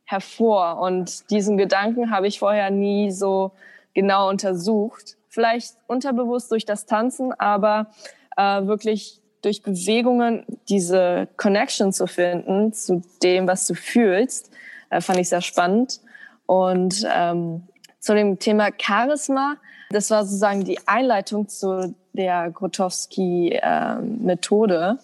[0.06, 0.80] hervor.
[0.80, 3.52] Und diesen Gedanken habe ich vorher nie so
[3.94, 7.92] genau untersucht vielleicht unterbewusst durch das Tanzen, aber
[8.38, 14.50] äh, wirklich durch Bewegungen diese Connection zu finden zu dem, was du fühlst,
[14.90, 16.02] äh, fand ich sehr spannend.
[16.48, 17.68] Und ähm,
[18.00, 19.58] zu dem Thema Charisma,
[19.90, 24.98] das war sozusagen die Einleitung zu der Grotowski-Methode.
[24.98, 25.02] Äh,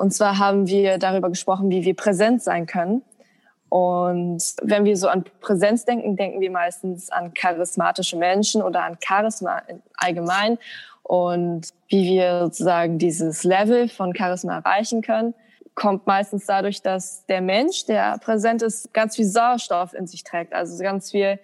[0.00, 3.02] und zwar haben wir darüber gesprochen, wie wir präsent sein können
[3.72, 8.98] und wenn wir so an Präsenz denken, denken wir meistens an charismatische Menschen oder an
[9.02, 9.62] Charisma
[9.96, 10.58] allgemein
[11.02, 15.32] und wie wir sozusagen dieses Level von Charisma erreichen können,
[15.74, 20.52] kommt meistens dadurch, dass der Mensch, der präsent ist, ganz viel Sauerstoff in sich trägt,
[20.52, 21.38] also ganz viel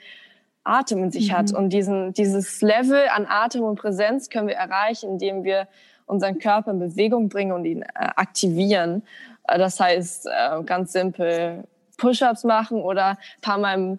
[0.64, 1.34] Atem in sich mhm.
[1.34, 1.54] hat.
[1.54, 5.66] Und diesen, dieses Level an Atem und Präsenz können wir erreichen, indem wir
[6.04, 9.02] unseren Körper in Bewegung bringen und ihn äh, aktivieren.
[9.46, 11.64] Das heißt, äh, ganz simpel,
[11.98, 13.98] Push-ups machen oder ein paar Mal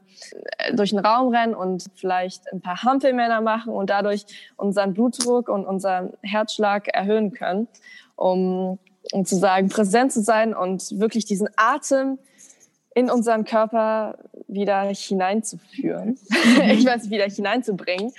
[0.57, 4.25] äh, durch den Raum rennen und vielleicht ein paar Hampelmänner machen und dadurch
[4.57, 7.67] unseren Blutdruck und unseren Herzschlag erhöhen können,
[8.15, 8.79] um,
[9.11, 12.17] um zu sagen, präsent zu sein und wirklich diesen Atem
[12.95, 16.17] in unseren Körper wieder hineinzuführen.
[16.65, 18.11] ich weiß, wieder hineinzubringen.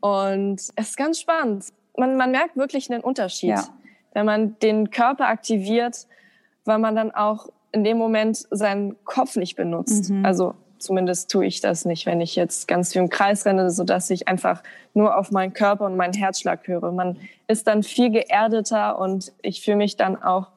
[0.00, 1.66] Und es ist ganz spannend.
[1.96, 3.64] Man, man merkt wirklich einen Unterschied, ja.
[4.12, 6.06] wenn man den Körper aktiviert,
[6.64, 10.10] weil man dann auch in dem Moment seinen Kopf nicht benutzt.
[10.10, 10.24] Mhm.
[10.24, 13.84] Also zumindest tue ich das nicht, wenn ich jetzt ganz viel im Kreis renne, so
[13.84, 14.62] dass ich einfach
[14.94, 16.90] nur auf meinen Körper und meinen Herzschlag höre.
[16.92, 20.48] Man ist dann viel geerdeter und ich fühle mich dann auch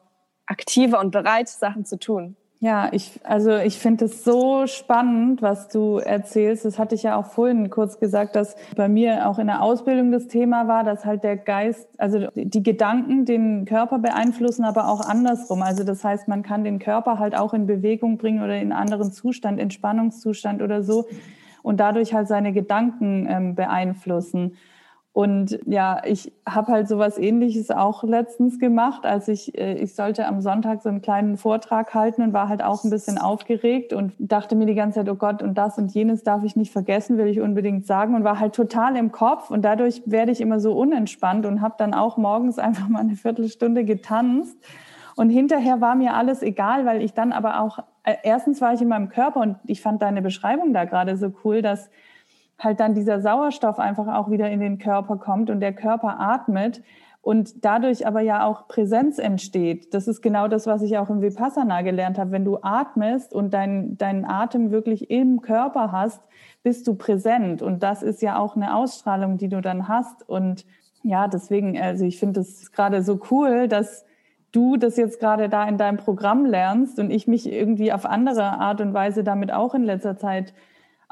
[0.46, 2.36] aktiver und bereit, Sachen zu tun.
[2.64, 6.64] Ja, ich, also ich finde es so spannend, was du erzählst.
[6.64, 10.10] Das hatte ich ja auch vorhin kurz gesagt, dass bei mir auch in der Ausbildung
[10.10, 15.02] das Thema war, dass halt der Geist, also die Gedanken den Körper beeinflussen, aber auch
[15.02, 15.60] andersrum.
[15.60, 19.12] Also das heißt, man kann den Körper halt auch in Bewegung bringen oder in anderen
[19.12, 21.04] Zustand, Entspannungszustand oder so
[21.62, 24.56] und dadurch halt seine Gedanken ähm, beeinflussen.
[25.14, 30.26] Und ja, ich habe halt sowas ähnliches auch letztens gemacht, als ich, äh, ich sollte
[30.26, 34.12] am Sonntag so einen kleinen Vortrag halten und war halt auch ein bisschen aufgeregt und
[34.18, 37.16] dachte mir die ganze Zeit, oh Gott, und das und jenes darf ich nicht vergessen,
[37.16, 40.58] will ich unbedingt sagen und war halt total im Kopf und dadurch werde ich immer
[40.58, 44.58] so unentspannt und habe dann auch morgens einfach mal eine Viertelstunde getanzt.
[45.14, 48.82] Und hinterher war mir alles egal, weil ich dann aber auch, äh, erstens war ich
[48.82, 51.88] in meinem Körper und ich fand deine Beschreibung da gerade so cool, dass
[52.58, 56.82] halt dann dieser Sauerstoff einfach auch wieder in den Körper kommt und der Körper atmet
[57.24, 59.94] und dadurch aber ja auch Präsenz entsteht.
[59.94, 62.32] Das ist genau das, was ich auch im Vipassana gelernt habe.
[62.32, 66.20] Wenn du atmest und deinen dein Atem wirklich im Körper hast,
[66.62, 67.62] bist du präsent.
[67.62, 70.28] Und das ist ja auch eine Ausstrahlung, die du dann hast.
[70.28, 70.66] Und
[71.02, 74.04] ja, deswegen, also ich finde es gerade so cool, dass
[74.52, 78.58] du das jetzt gerade da in deinem Programm lernst und ich mich irgendwie auf andere
[78.60, 80.52] Art und Weise damit auch in letzter Zeit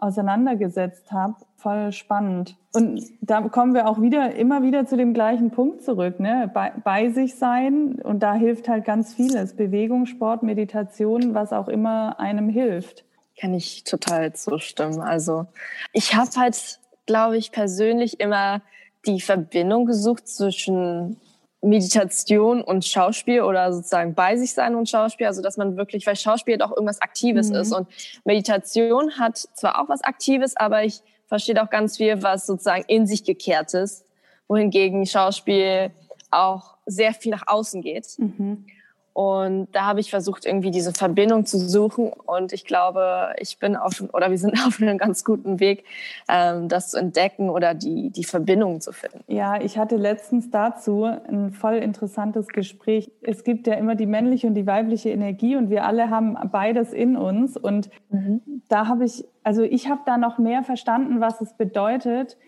[0.02, 1.36] auseinandergesetzt habe.
[1.56, 2.56] Voll spannend.
[2.72, 6.50] Und da kommen wir auch wieder, immer wieder zu dem gleichen Punkt zurück, ne?
[6.52, 8.00] Bei, bei sich sein.
[8.02, 9.54] Und da hilft halt ganz vieles.
[9.54, 13.04] Bewegung, Sport, Meditation, was auch immer einem hilft.
[13.40, 15.00] Kann ich total zustimmen.
[15.00, 15.46] Also
[15.92, 18.60] ich habe halt, glaube ich, persönlich immer
[19.06, 21.20] die Verbindung gesucht zwischen
[21.62, 26.16] Meditation und Schauspiel oder sozusagen bei sich sein und Schauspiel, also dass man wirklich, weil
[26.16, 27.56] Schauspiel doch irgendwas Aktives mhm.
[27.56, 27.88] ist und
[28.24, 33.06] Meditation hat zwar auch was Aktives, aber ich verstehe auch ganz viel, was sozusagen in
[33.06, 34.04] sich gekehrt ist,
[34.48, 35.92] wohingegen Schauspiel
[36.32, 38.18] auch sehr viel nach außen geht.
[38.18, 38.66] Mhm.
[39.14, 42.10] Und da habe ich versucht, irgendwie diese Verbindung zu suchen.
[42.24, 45.84] Und ich glaube, ich bin auf, oder wir sind auf einem ganz guten Weg,
[46.28, 49.22] ähm, das zu entdecken oder die, die Verbindung zu finden.
[49.26, 53.10] Ja, ich hatte letztens dazu ein voll interessantes Gespräch.
[53.20, 56.92] Es gibt ja immer die männliche und die weibliche Energie und wir alle haben beides
[56.92, 57.56] in uns.
[57.58, 58.40] Und mhm.
[58.68, 62.38] da habe ich, also ich habe da noch mehr verstanden, was es bedeutet,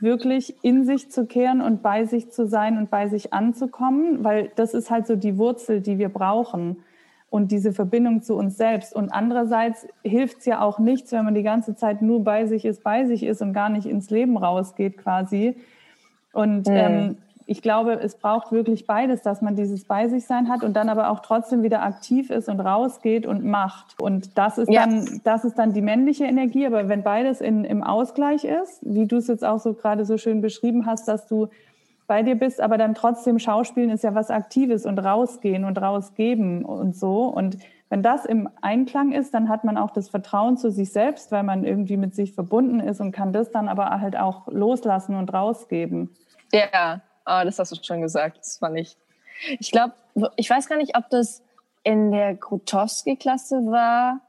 [0.00, 4.50] wirklich in sich zu kehren und bei sich zu sein und bei sich anzukommen, weil
[4.56, 6.78] das ist halt so die Wurzel, die wir brauchen
[7.30, 8.94] und diese Verbindung zu uns selbst.
[8.94, 12.64] Und andererseits hilft es ja auch nichts, wenn man die ganze Zeit nur bei sich
[12.64, 15.56] ist, bei sich ist und gar nicht ins Leben rausgeht quasi.
[16.32, 16.74] Und mhm.
[16.74, 20.74] ähm, ich glaube, es braucht wirklich beides, dass man dieses bei sich sein hat und
[20.74, 24.00] dann aber auch trotzdem wieder aktiv ist und rausgeht und macht.
[24.00, 24.86] Und das ist ja.
[24.86, 26.66] dann, das ist dann die männliche Energie.
[26.66, 30.16] Aber wenn beides in, im Ausgleich ist, wie du es jetzt auch so gerade so
[30.16, 31.48] schön beschrieben hast, dass du
[32.06, 36.64] bei dir bist, aber dann trotzdem Schauspielen ist ja was Aktives und rausgehen und rausgeben
[36.64, 37.24] und so.
[37.24, 37.58] Und
[37.90, 41.42] wenn das im Einklang ist, dann hat man auch das Vertrauen zu sich selbst, weil
[41.42, 45.32] man irgendwie mit sich verbunden ist und kann das dann aber halt auch loslassen und
[45.32, 46.10] rausgeben.
[46.52, 48.38] Ja, Ah, das hast du schon gesagt.
[48.38, 48.96] Das fand ich.
[49.58, 49.94] Ich glaube,
[50.36, 51.42] ich weiß gar nicht, ob das
[51.82, 54.20] in der Grutowski-Klasse war.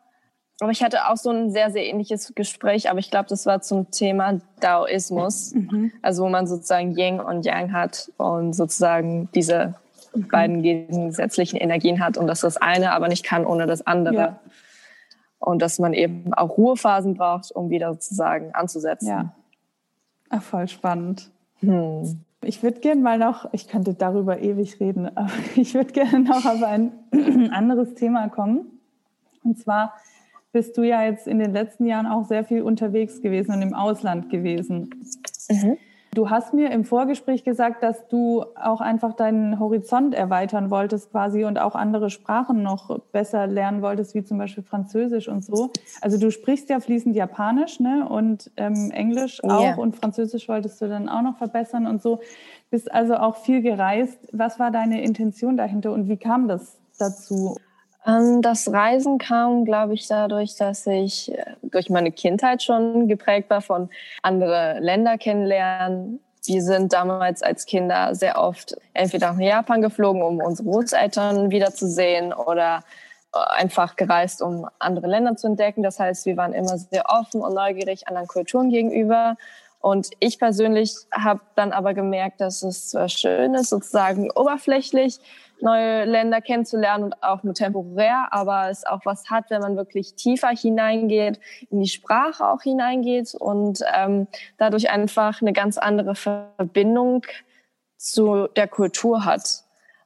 [0.62, 3.62] Aber ich hatte auch so ein sehr, sehr ähnliches Gespräch, aber ich glaube, das war
[3.62, 5.54] zum Thema Daoismus.
[5.54, 5.92] Mhm.
[6.02, 9.76] Also wo man sozusagen Yin und Yang hat und sozusagen diese
[10.14, 10.28] mhm.
[10.30, 14.16] beiden gegensätzlichen Energien hat und dass das eine aber nicht kann ohne das andere.
[14.16, 14.40] Ja.
[15.40, 19.10] Und dass man eben auch Ruhephasen braucht, um wieder sozusagen anzusetzen.
[19.10, 19.36] Ja.
[20.30, 21.30] Ach, voll spannend.
[21.60, 22.25] Hm.
[22.46, 26.46] Ich würde gerne mal noch, ich könnte darüber ewig reden, aber ich würde gerne noch
[26.46, 26.92] auf ein
[27.52, 28.80] anderes Thema kommen.
[29.44, 29.94] Und zwar
[30.52, 33.74] bist du ja jetzt in den letzten Jahren auch sehr viel unterwegs gewesen und im
[33.74, 34.90] Ausland gewesen.
[35.50, 35.78] Mhm.
[36.16, 41.44] Du hast mir im Vorgespräch gesagt, dass du auch einfach deinen Horizont erweitern wolltest quasi
[41.44, 45.72] und auch andere Sprachen noch besser lernen wolltest, wie zum Beispiel Französisch und so.
[46.00, 48.08] Also du sprichst ja fließend Japanisch ne?
[48.08, 49.76] und ähm, Englisch auch yeah.
[49.76, 52.22] und Französisch wolltest du dann auch noch verbessern und so.
[52.70, 54.18] Bist also auch viel gereist.
[54.32, 57.58] Was war deine Intention dahinter und wie kam das dazu?
[58.06, 63.50] Ähm, das Reisen kam, glaube ich, dadurch, dass ich äh, durch meine Kindheit schon geprägt
[63.50, 63.90] war von
[64.22, 66.20] andere Länder kennenlernen.
[66.46, 72.34] Wir sind damals als Kinder sehr oft entweder nach Japan geflogen, um unsere Großeltern wiederzusehen
[72.34, 72.84] oder
[73.34, 75.82] äh, einfach gereist, um andere Länder zu entdecken.
[75.82, 79.38] Das heißt, wir waren immer sehr offen und neugierig anderen Kulturen gegenüber.
[79.80, 85.20] Und ich persönlich habe dann aber gemerkt, dass es zwar schön ist, sozusagen oberflächlich
[85.62, 90.16] neue Länder kennenzulernen und auch nur temporär, aber es auch was hat, wenn man wirklich
[90.16, 91.40] tiefer hineingeht,
[91.70, 97.26] in die Sprache auch hineingeht und ähm, dadurch einfach eine ganz andere Verbindung
[97.98, 99.64] zu der Kultur hat.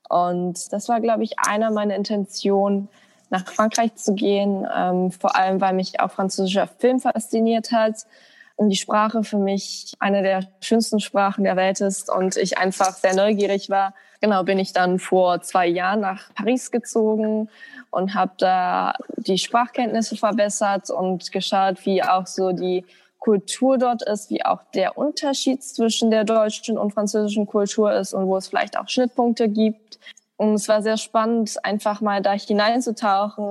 [0.08, 2.90] Und das war, glaube ich, einer meiner Intentionen,
[3.32, 8.06] nach Frankreich zu gehen, ähm, vor allem weil mich auch französischer Film fasziniert hat
[8.68, 13.16] die Sprache für mich eine der schönsten Sprachen der Welt ist und ich einfach sehr
[13.16, 13.94] neugierig war.
[14.20, 17.50] Genau, bin ich dann vor zwei Jahren nach Paris gezogen
[17.90, 22.84] und habe da die Sprachkenntnisse verbessert und geschaut, wie auch so die
[23.20, 28.28] Kultur dort ist, wie auch der Unterschied zwischen der deutschen und französischen Kultur ist und
[28.28, 30.00] wo es vielleicht auch Schnittpunkte gibt.
[30.36, 33.46] Und es war sehr spannend, einfach mal da hineinzutauchen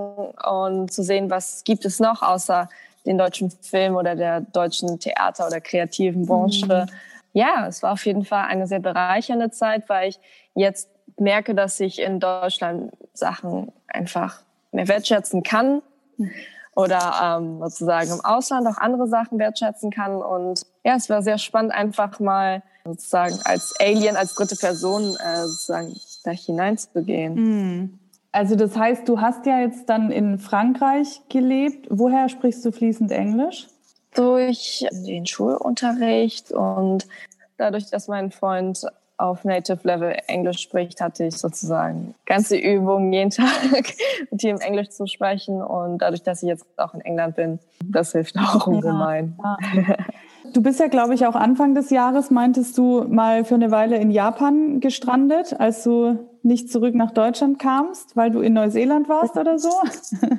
[0.51, 2.69] und zu sehen, was gibt es noch außer
[3.09, 6.87] den deutschen Film oder der deutschen Theater- oder kreativen Branche.
[6.87, 6.95] Mhm.
[7.33, 10.21] Ja, es war auf jeden Fall eine sehr bereichernde Zeit, weil ich
[10.55, 14.43] jetzt merke, dass ich in Deutschland Sachen einfach
[14.73, 15.83] mehr wertschätzen kann.
[16.17, 16.31] Mhm
[16.79, 20.23] oder ähm, sozusagen im Ausland auch andere Sachen wertschätzen kann.
[20.23, 25.43] Und ja, es war sehr spannend, einfach mal sozusagen als Alien, als dritte Person äh,
[25.43, 25.93] sozusagen
[26.23, 27.37] da hineinzugehen.
[27.37, 27.99] Hm.
[28.39, 31.89] Also das heißt, du hast ja jetzt dann in Frankreich gelebt.
[31.91, 33.67] Woher sprichst du fließend Englisch?
[34.15, 37.09] Durch den Schulunterricht und
[37.57, 43.31] dadurch, dass mein Freund auf Native Level Englisch spricht, hatte ich sozusagen ganze Übungen jeden
[43.33, 43.93] Tag
[44.31, 45.61] mit ihm Englisch zu sprechen.
[45.61, 49.37] Und dadurch, dass ich jetzt auch in England bin, das hilft auch ungemein.
[49.43, 49.97] Ja, ja.
[50.53, 53.97] Du bist ja, glaube ich, auch Anfang des Jahres, meintest du, mal für eine Weile
[53.97, 59.37] in Japan gestrandet, als du nicht zurück nach Deutschland kamst, weil du in Neuseeland warst
[59.37, 59.71] oder so?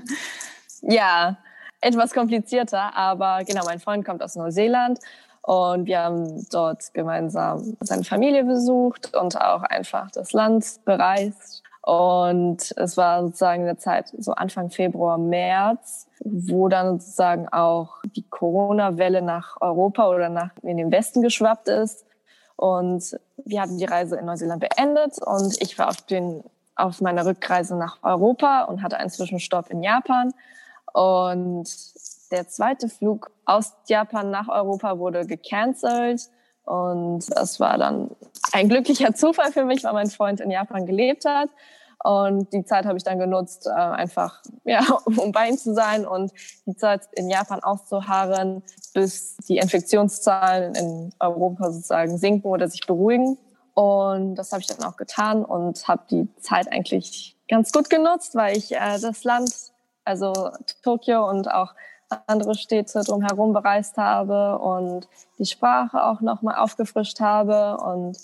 [0.82, 1.38] Ja,
[1.82, 5.00] etwas komplizierter, aber genau, mein Freund kommt aus Neuseeland
[5.42, 11.59] und wir haben dort gemeinsam seine Familie besucht und auch einfach das Land bereist.
[11.82, 18.28] Und es war sozusagen eine Zeit, so Anfang Februar, März, wo dann sozusagen auch die
[18.30, 22.06] Corona-Welle nach Europa oder nach in den Westen geschwappt ist.
[22.56, 26.44] Und wir hatten die Reise in Neuseeland beendet und ich war auf, den,
[26.76, 30.34] auf meiner Rückreise nach Europa und hatte einen Zwischenstopp in Japan.
[30.92, 31.70] Und
[32.32, 36.30] der zweite Flug aus Japan nach Europa wurde gecancelt.
[36.70, 38.12] Und das war dann
[38.52, 41.50] ein glücklicher Zufall für mich, weil mein Freund in Japan gelebt hat.
[42.04, 46.06] Und die Zeit habe ich dann genutzt, äh, einfach ja, um bei ihm zu sein
[46.06, 46.32] und
[46.68, 48.62] die Zeit in Japan auszuharren,
[48.94, 53.40] bis die Infektionszahlen in Europa sozusagen sinken oder sich beruhigen.
[53.74, 58.36] Und das habe ich dann auch getan und habe die Zeit eigentlich ganz gut genutzt,
[58.36, 59.52] weil ich äh, das Land,
[60.06, 60.52] also
[60.84, 61.74] Tokio und auch
[62.28, 68.18] andere Städte drumherum bereist habe und die Sprache auch nochmal aufgefrischt habe und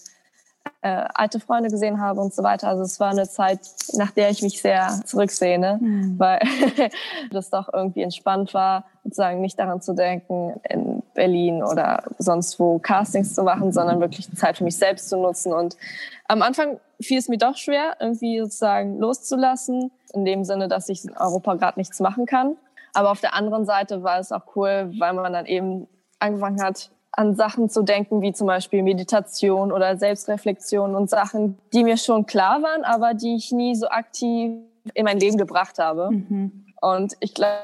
[0.81, 2.67] äh, alte Freunde gesehen habe und so weiter.
[2.67, 3.59] Also es war eine Zeit,
[3.93, 6.19] nach der ich mich sehr zurücksehne, mhm.
[6.19, 6.39] weil
[7.31, 12.77] das doch irgendwie entspannt war, sozusagen nicht daran zu denken, in Berlin oder sonst wo
[12.79, 15.53] Castings zu machen, sondern wirklich Zeit für mich selbst zu nutzen.
[15.53, 15.75] Und
[16.27, 21.03] am Anfang fiel es mir doch schwer, irgendwie sozusagen loszulassen, in dem Sinne, dass ich
[21.03, 22.57] in Europa gerade nichts machen kann.
[22.95, 25.87] Aber auf der anderen Seite war es auch cool, weil man dann eben
[26.19, 31.83] angefangen hat, an Sachen zu denken, wie zum Beispiel Meditation oder Selbstreflexion und Sachen, die
[31.83, 34.59] mir schon klar waren, aber die ich nie so aktiv
[34.93, 36.09] in mein Leben gebracht habe.
[36.11, 36.65] Mhm.
[36.81, 37.57] Und ich glaube,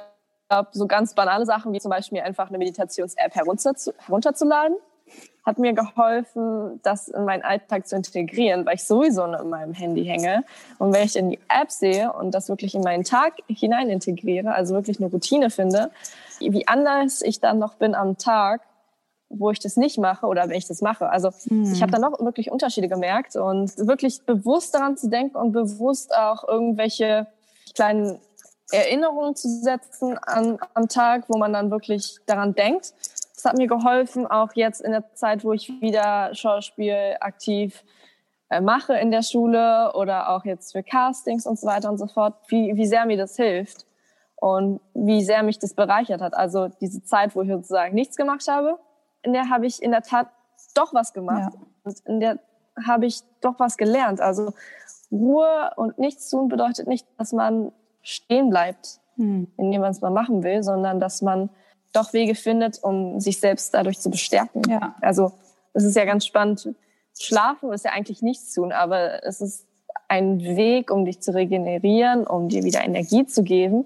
[0.72, 4.76] so ganz banale Sachen wie zum Beispiel einfach eine Meditations-App herunterzuladen
[5.44, 10.06] hat mir geholfen, das in meinen Alltag zu integrieren, weil ich sowieso in meinem Handy
[10.06, 10.44] hänge.
[10.78, 14.54] Und wenn ich in die App sehe und das wirklich in meinen Tag hinein integriere,
[14.54, 15.92] also wirklich eine Routine finde,
[16.40, 18.62] wie anders ich dann noch bin am Tag,
[19.30, 21.10] wo ich das nicht mache oder wenn ich das mache.
[21.10, 21.74] Also hm.
[21.74, 26.16] ich habe dann noch wirklich Unterschiede gemerkt und wirklich bewusst daran zu denken und bewusst
[26.16, 27.28] auch irgendwelche
[27.74, 28.20] kleinen
[28.72, 32.94] Erinnerungen zu setzen an, am Tag, wo man dann wirklich daran denkt
[33.42, 37.84] das hat mir geholfen, auch jetzt in der Zeit, wo ich wieder Schauspiel aktiv
[38.50, 42.06] äh, mache in der Schule oder auch jetzt für Castings und so weiter und so
[42.06, 43.86] fort, wie, wie sehr mir das hilft
[44.36, 46.36] und wie sehr mich das bereichert hat.
[46.36, 48.78] Also diese Zeit, wo ich sozusagen nichts gemacht habe,
[49.24, 50.28] in der habe ich in der Tat
[50.76, 51.54] doch was gemacht.
[51.54, 51.62] Ja.
[51.84, 52.40] Und in der
[52.86, 54.22] habe ich doch was gelernt.
[54.22, 54.54] Also
[55.12, 59.52] Ruhe und nichts tun bedeutet nicht, dass man stehen bleibt, hm.
[59.58, 61.50] indem man es mal machen will, sondern dass man
[61.92, 64.64] doch Wege findet, um sich selbst dadurch zu bestärken.
[64.70, 64.96] Ja.
[65.02, 65.32] Also
[65.74, 66.70] es ist ja ganz spannend.
[67.20, 69.68] Schlafen ist ja eigentlich nichts tun, aber es ist
[70.08, 73.86] ein Weg, um dich zu regenerieren, um dir wieder Energie zu geben,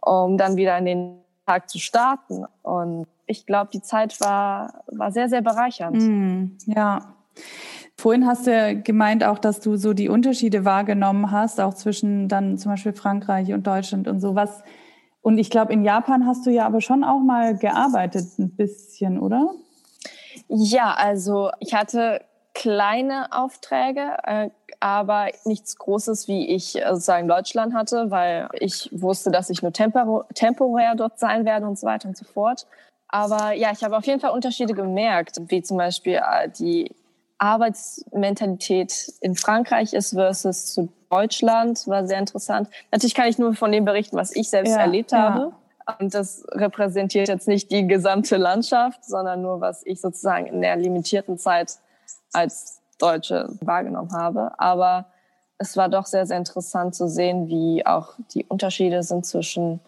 [0.00, 2.44] um dann wieder in den Tag zu starten.
[2.62, 5.96] Und ich glaube, die Zeit war, war sehr, sehr bereichernd.
[5.96, 7.14] Mm, ja.
[7.98, 12.28] Vorhin hast du ja gemeint auch, dass du so die Unterschiede wahrgenommen hast, auch zwischen
[12.28, 14.34] dann zum Beispiel Frankreich und Deutschland und so.
[14.34, 14.62] Was,
[15.26, 19.18] und ich glaube, in Japan hast du ja aber schon auch mal gearbeitet, ein bisschen,
[19.18, 19.50] oder?
[20.46, 22.20] Ja, also ich hatte
[22.54, 28.88] kleine Aufträge, äh, aber nichts Großes, wie ich äh, sozusagen in Deutschland hatte, weil ich
[28.92, 32.68] wusste, dass ich nur temporär dort sein werde und so weiter und so fort.
[33.08, 36.94] Aber ja, ich habe auf jeden Fall Unterschiede gemerkt, wie zum Beispiel äh, die
[37.38, 42.68] Arbeitsmentalität in Frankreich ist versus zu Deutschland, war sehr interessant.
[42.90, 45.52] Natürlich kann ich nur von dem berichten, was ich selbst ja, erlebt habe.
[46.00, 50.76] Und das repräsentiert jetzt nicht die gesamte Landschaft, sondern nur, was ich sozusagen in der
[50.76, 51.78] limitierten Zeit
[52.32, 54.58] als Deutsche wahrgenommen habe.
[54.58, 55.06] Aber
[55.58, 59.80] es war doch sehr, sehr interessant zu sehen, wie auch die Unterschiede sind zwischen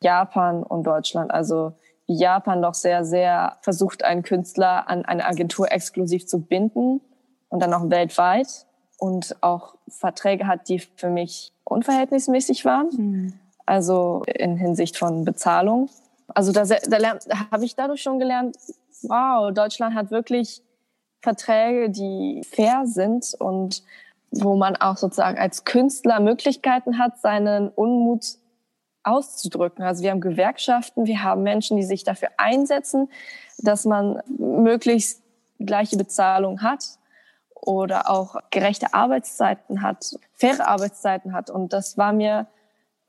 [0.00, 1.30] Japan und Deutschland.
[1.30, 1.72] Also
[2.06, 7.00] Japan doch sehr, sehr versucht, einen Künstler an eine Agentur exklusiv zu binden
[7.48, 8.66] und dann auch weltweit
[8.98, 12.88] und auch Verträge hat, die für mich unverhältnismäßig waren.
[12.96, 13.32] Mhm.
[13.66, 15.88] Also in Hinsicht von Bezahlung.
[16.28, 17.18] Also da, da, da
[17.50, 18.56] habe ich dadurch schon gelernt,
[19.02, 20.62] wow, Deutschland hat wirklich
[21.22, 23.82] Verträge, die fair sind und
[24.30, 28.36] wo man auch sozusagen als Künstler Möglichkeiten hat, seinen Unmut
[29.04, 29.84] auszudrücken.
[29.84, 33.08] Also wir haben Gewerkschaften, wir haben Menschen, die sich dafür einsetzen,
[33.58, 35.22] dass man möglichst
[35.58, 36.98] gleiche Bezahlung hat
[37.54, 41.50] oder auch gerechte Arbeitszeiten hat, faire Arbeitszeiten hat.
[41.50, 42.46] Und das war mir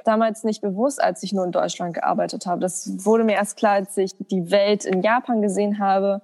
[0.05, 2.61] damals nicht bewusst, als ich nur in Deutschland gearbeitet habe.
[2.61, 6.21] Das wurde mir erst klar, als ich die Welt in Japan gesehen habe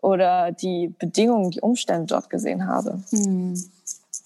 [0.00, 3.02] oder die Bedingungen, die Umstände dort gesehen habe.
[3.10, 3.54] Hm,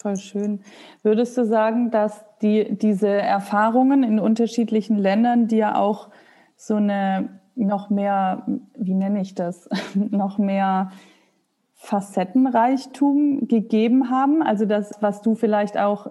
[0.02, 0.60] voll schön.
[1.02, 6.10] Würdest du sagen, dass die, diese Erfahrungen in unterschiedlichen Ländern dir auch
[6.56, 8.46] so eine noch mehr,
[8.76, 10.90] wie nenne ich das, noch mehr
[11.74, 14.42] Facettenreichtum gegeben haben?
[14.42, 16.08] Also das, was du vielleicht auch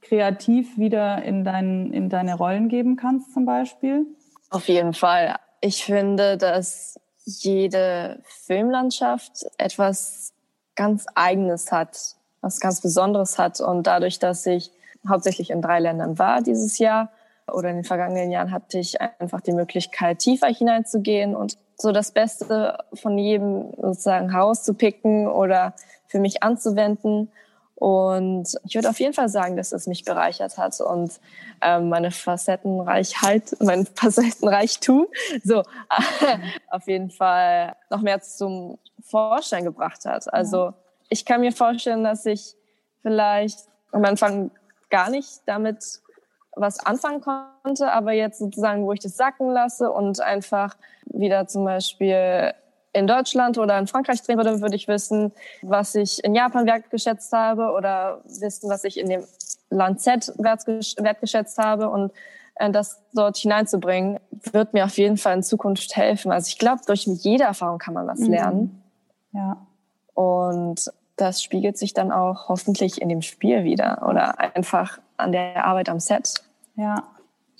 [0.00, 4.06] kreativ wieder in, dein, in deine Rollen geben kannst zum Beispiel?
[4.50, 5.36] Auf jeden Fall.
[5.60, 10.34] Ich finde, dass jede Filmlandschaft etwas
[10.76, 13.60] ganz Eigenes hat, was ganz Besonderes hat.
[13.60, 14.70] Und dadurch, dass ich
[15.08, 17.10] hauptsächlich in drei Ländern war dieses Jahr
[17.52, 22.12] oder in den vergangenen Jahren, hatte ich einfach die Möglichkeit, tiefer hineinzugehen und so das
[22.12, 25.74] Beste von jedem sozusagen herauszupicken oder
[26.06, 27.30] für mich anzuwenden.
[27.74, 31.20] Und ich würde auf jeden Fall sagen, dass es mich bereichert hat und
[31.60, 35.06] ähm, meine Facettenreichheit, mein Facettenreichtum,
[35.42, 35.64] so
[36.70, 40.32] auf jeden Fall noch mehr zum Vorschein gebracht hat.
[40.32, 40.72] Also
[41.08, 42.54] ich kann mir vorstellen, dass ich
[43.02, 43.58] vielleicht
[43.92, 44.50] am Anfang
[44.90, 46.00] gar nicht damit
[46.56, 50.76] was anfangen konnte, aber jetzt sozusagen, wo ich das sacken lasse und einfach
[51.06, 52.54] wieder zum Beispiel
[52.92, 55.32] in Deutschland oder in Frankreich drehen würde, würde ich wissen,
[55.62, 59.24] was ich in Japan wertgeschätzt habe oder wissen, was ich in dem
[59.70, 62.12] Land Z wertgeschätzt habe und
[62.54, 64.20] äh, das dort hineinzubringen,
[64.52, 66.30] wird mir auf jeden Fall in Zukunft helfen.
[66.30, 68.30] Also ich glaube, durch jede Erfahrung kann man was mhm.
[68.30, 68.82] lernen.
[69.32, 69.66] Ja.
[70.14, 75.64] Und das spiegelt sich dann auch hoffentlich in dem Spiel wieder oder einfach an der
[75.64, 76.42] Arbeit am Set.
[76.76, 77.04] Ja,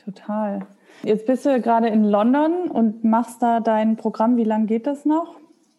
[0.02, 0.66] total.
[1.02, 4.36] Jetzt bist du gerade in London und machst da dein Programm.
[4.36, 5.36] Wie lange geht das noch?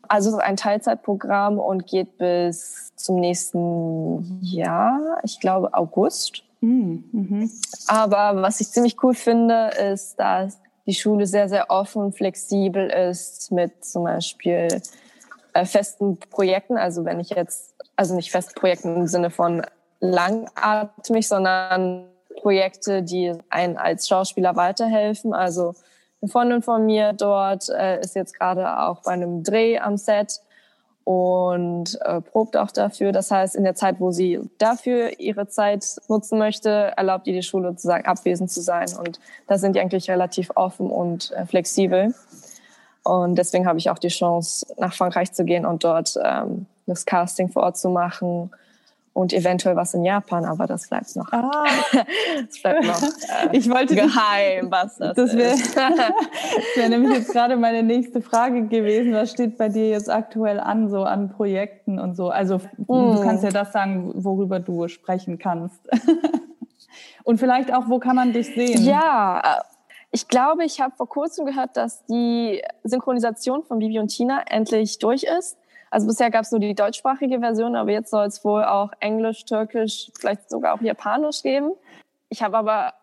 [0.07, 6.43] Also es ist ein Teilzeitprogramm und geht bis zum nächsten Jahr, ich glaube August.
[6.61, 7.51] Hm, mhm.
[7.87, 12.89] Aber was ich ziemlich cool finde, ist, dass die Schule sehr, sehr offen und flexibel
[12.89, 14.67] ist mit zum Beispiel
[15.55, 16.77] äh, festen Projekten.
[16.77, 19.65] Also wenn ich jetzt, also nicht festen Projekten im Sinne von
[20.01, 22.07] langatmig, sondern
[22.41, 25.33] Projekte, die einen als Schauspieler weiterhelfen.
[25.33, 25.73] Also
[26.21, 30.41] eine Freundin von mir dort äh, ist jetzt gerade auch bei einem Dreh am Set
[31.05, 33.13] und äh, probt auch dafür.
[33.13, 37.43] Das heißt, in der Zeit, wo sie dafür ihre Zeit nutzen möchte, erlaubt ihr die
[37.43, 38.89] Schule sozusagen abwesend zu sein.
[38.99, 42.13] Und da sind die eigentlich relativ offen und äh, flexibel.
[43.05, 47.05] Und deswegen habe ich auch die Chance, nach Frankreich zu gehen und dort ähm, das
[47.05, 48.49] Casting vor Ort zu machen
[49.13, 51.31] und eventuell was in Japan, aber das bleibt noch.
[51.31, 51.63] Ah.
[52.47, 55.77] das bleibt noch äh, ich wollte geheim, was das, das wär, ist.
[55.77, 55.95] das
[56.75, 59.13] wäre nämlich jetzt gerade meine nächste Frage gewesen.
[59.13, 62.29] Was steht bei dir jetzt aktuell an, so an Projekten und so?
[62.29, 62.85] Also mm.
[62.87, 65.79] du kannst ja das sagen, worüber du sprechen kannst.
[67.23, 68.83] und vielleicht auch, wo kann man dich sehen?
[68.83, 69.61] Ja,
[70.15, 74.97] ich glaube, ich habe vor kurzem gehört, dass die Synchronisation von Bibi und Tina endlich
[74.97, 75.57] durch ist.
[75.91, 79.43] Also bisher gab es nur die deutschsprachige Version, aber jetzt soll es wohl auch Englisch,
[79.43, 81.73] Türkisch, vielleicht sogar auch Japanisch geben.
[82.29, 82.93] Ich habe aber,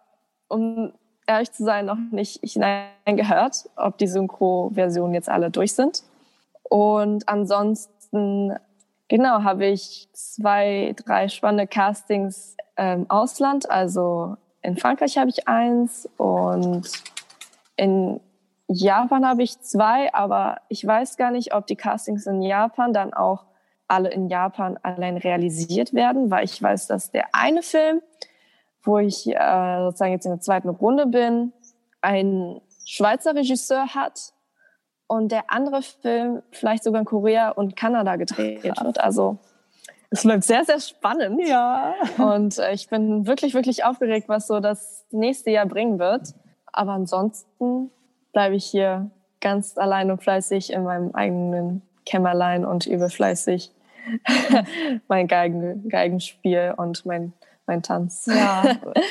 [0.48, 0.94] um
[1.26, 6.04] ehrlich zu sein, noch nicht hineingehört, ob die Synchro-Versionen jetzt alle durch sind.
[6.62, 8.56] Und ansonsten,
[9.08, 13.70] genau, habe ich zwei, drei spannende Castings im Ausland.
[13.70, 16.88] Also in Frankreich habe ich eins und
[17.76, 18.20] in
[18.68, 23.12] Japan habe ich zwei, aber ich weiß gar nicht, ob die Castings in Japan dann
[23.12, 23.44] auch
[23.88, 28.00] alle in Japan allein realisiert werden, weil ich weiß, dass der eine Film,
[28.82, 31.52] wo ich äh, sozusagen jetzt in der zweiten Runde bin,
[32.00, 34.32] ein Schweizer Regisseur hat
[35.06, 38.98] und der andere Film vielleicht sogar in Korea und Kanada gedreht wird.
[38.98, 39.38] Also
[40.12, 41.40] es bleibt sehr, sehr spannend.
[41.46, 41.94] Ja.
[42.18, 46.34] Und äh, ich bin wirklich, wirklich aufgeregt, was so das nächste Jahr bringen wird.
[46.72, 47.90] Aber ansonsten
[48.32, 49.10] bleibe ich hier
[49.40, 53.72] ganz allein und fleißig in meinem eigenen Kämmerlein und übe fleißig
[55.08, 57.32] mein Geigen, Geigenspiel und mein,
[57.66, 58.26] mein Tanz.
[58.26, 58.64] Ja,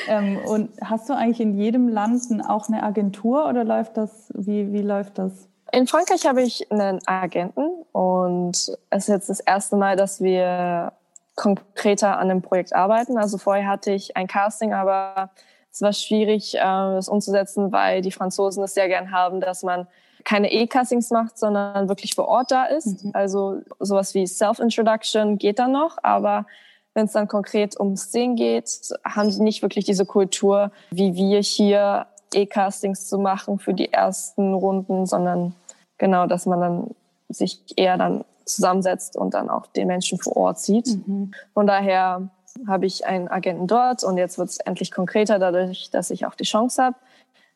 [0.08, 4.72] ähm, und hast du eigentlich in jedem Land auch eine Agentur oder läuft das, wie,
[4.72, 5.48] wie läuft das?
[5.74, 10.92] In Frankreich habe ich einen Agenten und es ist jetzt das erste Mal, dass wir
[11.34, 13.16] konkreter an einem Projekt arbeiten.
[13.16, 15.30] Also vorher hatte ich ein Casting, aber
[15.72, 19.86] es war schwierig, das ähm, umzusetzen, weil die Franzosen es sehr gern haben, dass man
[20.24, 23.04] keine E-Castings macht, sondern wirklich vor Ort da ist.
[23.04, 23.12] Mhm.
[23.14, 26.44] Also sowas wie Self-Introduction geht dann noch, aber
[26.92, 31.40] wenn es dann konkret um Szenen geht, haben sie nicht wirklich diese Kultur, wie wir
[31.40, 35.54] hier E-Castings zu machen für die ersten Runden, sondern
[35.98, 36.90] genau, dass man dann
[37.28, 40.88] sich eher dann zusammensetzt und dann auch den Menschen vor Ort sieht.
[41.06, 41.32] Mhm.
[41.54, 42.28] Von daher
[42.66, 46.34] habe ich einen Agenten dort und jetzt wird es endlich konkreter, dadurch, dass ich auch
[46.34, 46.96] die Chance habe,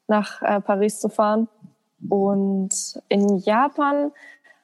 [0.08, 1.48] nach äh, Paris zu fahren.
[2.08, 4.12] Und in Japan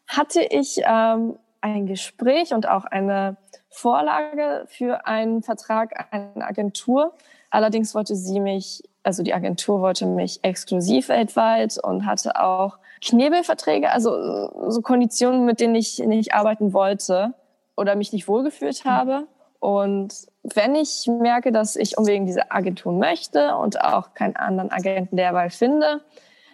[0.07, 3.37] hatte ich ähm, ein Gespräch und auch eine
[3.71, 7.15] Vorlage für einen Vertrag einer Agentur.
[7.51, 13.91] Allerdings wollte sie mich, also die Agentur wollte mich exklusiv weltweit und hatte auch Knebelverträge,
[13.91, 17.35] also so Konditionen, mit denen ich nicht arbeiten wollte
[17.77, 19.27] oder mich nicht wohlgefühlt habe.
[19.59, 25.17] Und wenn ich merke, dass ich unbedingt diese Agentur möchte und auch keinen anderen Agenten
[25.17, 26.01] derweil finde,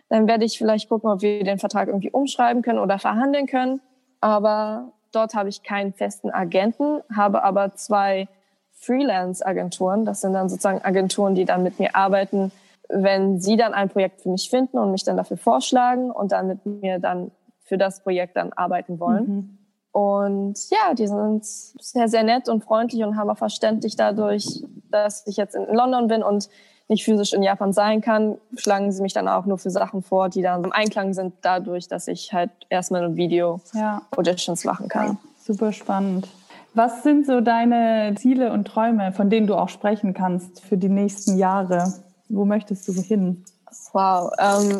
[0.09, 3.80] dann werde ich vielleicht gucken, ob wir den Vertrag irgendwie umschreiben können oder verhandeln können.
[4.20, 8.28] Aber dort habe ich keinen festen Agenten, habe aber zwei
[8.72, 10.05] Freelance-Agenturen.
[10.05, 12.53] Das sind dann sozusagen Agenturen, die dann mit mir arbeiten,
[12.89, 16.49] wenn sie dann ein Projekt für mich finden und mich dann dafür vorschlagen und dann
[16.49, 17.30] mit mir dann
[17.62, 19.26] für das Projekt dann arbeiten wollen.
[19.26, 19.59] Mhm.
[19.93, 25.26] Und ja, die sind sehr, sehr nett und freundlich und haben auch verständlich dadurch, dass
[25.26, 26.49] ich jetzt in London bin und
[26.89, 30.30] nicht physisch in Japan sein kann, schlagen sie mich dann auch nur für Sachen vor,
[30.30, 34.03] die dann im Einklang sind dadurch, dass ich halt erstmal ein Video ja.
[34.16, 35.07] Auditions machen kann.
[35.07, 36.28] Ja, super spannend.
[36.74, 40.89] Was sind so deine Ziele und Träume, von denen du auch sprechen kannst für die
[40.89, 41.93] nächsten Jahre?
[42.29, 43.45] Wo möchtest du hin?
[43.93, 44.33] Wow.
[44.39, 44.79] Ähm,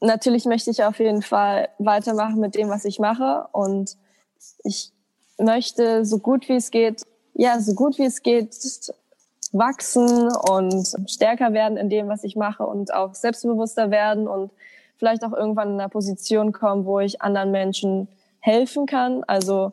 [0.00, 3.96] natürlich möchte ich auf jeden Fall weitermachen mit dem, was ich mache und
[4.64, 4.92] ich
[5.38, 7.02] möchte so gut wie es geht,
[7.34, 8.54] ja, so gut wie es geht,
[9.52, 14.50] wachsen und stärker werden in dem, was ich mache und auch selbstbewusster werden und
[14.96, 18.08] vielleicht auch irgendwann in einer Position kommen, wo ich anderen Menschen
[18.38, 19.24] helfen kann.
[19.24, 19.72] Also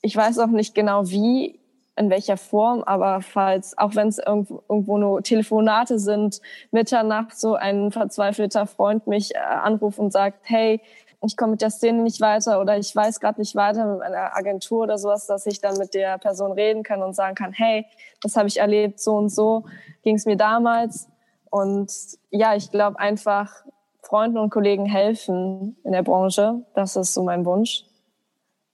[0.00, 1.58] ich weiß auch nicht genau wie,
[1.96, 6.40] in welcher Form, aber falls, auch wenn es irgendwo, nur Telefonate sind,
[6.70, 10.80] Mitternacht so ein verzweifelter Freund mich äh, anruft und sagt, hey,
[11.26, 14.36] ich komme mit der Szene nicht weiter oder ich weiß gerade nicht weiter mit einer
[14.36, 17.86] Agentur oder sowas, dass ich dann mit der Person reden kann und sagen kann, hey,
[18.22, 19.64] das habe ich erlebt, so und so
[20.02, 21.08] ging es mir damals.
[21.50, 21.92] Und
[22.30, 23.64] ja, ich glaube einfach,
[24.02, 27.84] Freunden und Kollegen helfen in der Branche, das ist so mein Wunsch.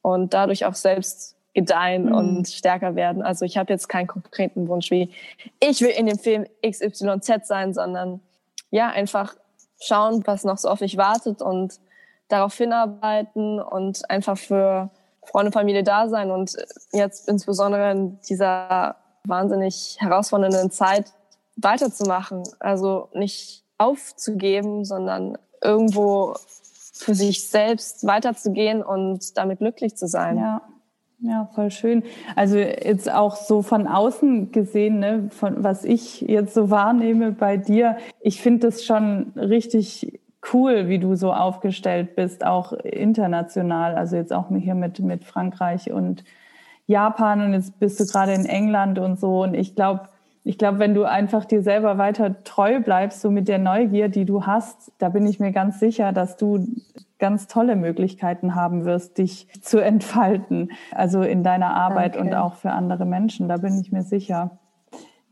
[0.02, 2.14] Und dadurch auch selbst gedeihen mhm.
[2.14, 3.22] und stärker werden.
[3.22, 5.12] Also ich habe jetzt keinen konkreten Wunsch wie,
[5.58, 8.20] ich will in dem Film XYZ sein, sondern
[8.70, 9.34] ja, einfach
[9.80, 11.80] schauen, was noch so auf mich wartet und
[12.28, 14.90] darauf hinarbeiten und einfach für
[15.24, 16.56] Freunde und Familie da sein und
[16.92, 21.12] jetzt insbesondere in dieser wahnsinnig herausfordernden Zeit
[21.56, 22.44] weiterzumachen.
[22.58, 26.34] Also nicht aufzugeben, sondern irgendwo
[26.92, 30.38] für sich selbst weiterzugehen und damit glücklich zu sein.
[30.38, 30.62] Ja.
[31.22, 32.02] Ja, voll schön.
[32.34, 37.58] Also jetzt auch so von außen gesehen, ne, von was ich jetzt so wahrnehme bei
[37.58, 40.20] dir, ich finde das schon richtig
[40.52, 43.96] cool, wie du so aufgestellt bist, auch international.
[43.96, 46.24] Also jetzt auch hier mit, mit Frankreich und
[46.86, 49.42] Japan und jetzt bist du gerade in England und so.
[49.42, 50.08] Und ich glaube,
[50.42, 54.24] ich glaube, wenn du einfach dir selber weiter treu bleibst, so mit der Neugier, die
[54.24, 56.66] du hast, da bin ich mir ganz sicher, dass du
[57.18, 60.70] ganz tolle Möglichkeiten haben wirst, dich zu entfalten.
[60.92, 62.26] Also in deiner Arbeit okay.
[62.26, 63.48] und auch für andere Menschen.
[63.48, 64.58] Da bin ich mir sicher.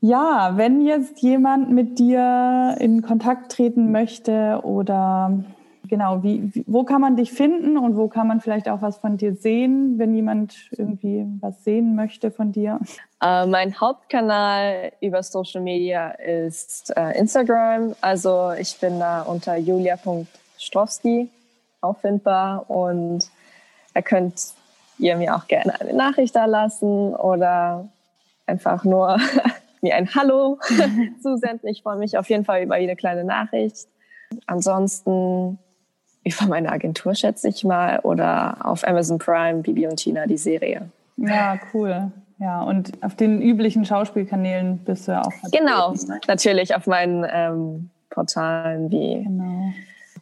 [0.00, 5.42] Ja, wenn jetzt jemand mit dir in Kontakt treten möchte oder
[5.88, 9.16] genau, wie, wo kann man dich finden und wo kann man vielleicht auch was von
[9.16, 12.78] dir sehen, wenn jemand irgendwie was sehen möchte von dir?
[13.22, 17.94] Uh, mein Hauptkanal über Social Media ist uh, Instagram.
[18.00, 21.28] Also ich bin da unter julia.strowski
[21.80, 23.28] auffindbar und
[23.94, 24.54] ihr könnt
[24.98, 27.88] ihr mir auch gerne eine Nachricht da lassen oder
[28.46, 29.18] einfach nur
[29.80, 30.58] mir ein Hallo
[31.22, 31.68] zusenden.
[31.68, 33.88] Ich freue mich auf jeden Fall über jede kleine Nachricht.
[34.46, 35.58] Ansonsten
[36.28, 40.88] über meine Agentur, schätze ich mal, oder auf Amazon Prime, Bibi und Tina, die Serie.
[41.16, 42.10] Ja, cool.
[42.38, 45.32] Ja, und auf den üblichen Schauspielkanälen bist du ja auch.
[45.50, 45.94] Genau,
[46.28, 49.72] natürlich auf meinen ähm, Portalen wie genau.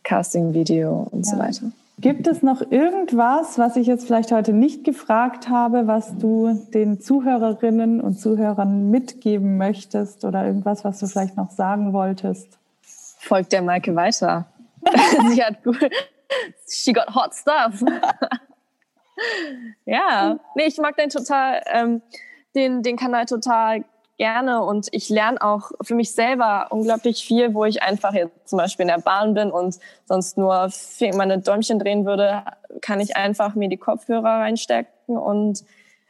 [0.03, 1.33] Casting Video und ja.
[1.33, 1.73] so weiter.
[1.99, 7.01] Gibt es noch irgendwas, was ich jetzt vielleicht heute nicht gefragt habe, was du den
[7.01, 12.49] Zuhörerinnen und Zuhörern mitgeben möchtest oder irgendwas, was du vielleicht noch sagen wolltest?
[13.19, 14.45] Folgt der Maike weiter.
[15.31, 15.79] Sie hat gut.
[16.69, 17.81] She got hot stuff.
[19.85, 22.03] ja, nee, ich mag den total, ähm,
[22.55, 23.85] den, den Kanal total
[24.19, 28.59] gerne und ich lerne auch für mich selber unglaublich viel, wo ich einfach jetzt zum
[28.59, 29.77] Beispiel in der Bahn bin und
[30.07, 30.71] sonst nur
[31.15, 32.43] meine Däumchen drehen würde,
[32.81, 35.65] kann ich einfach mir die Kopfhörer reinstecken und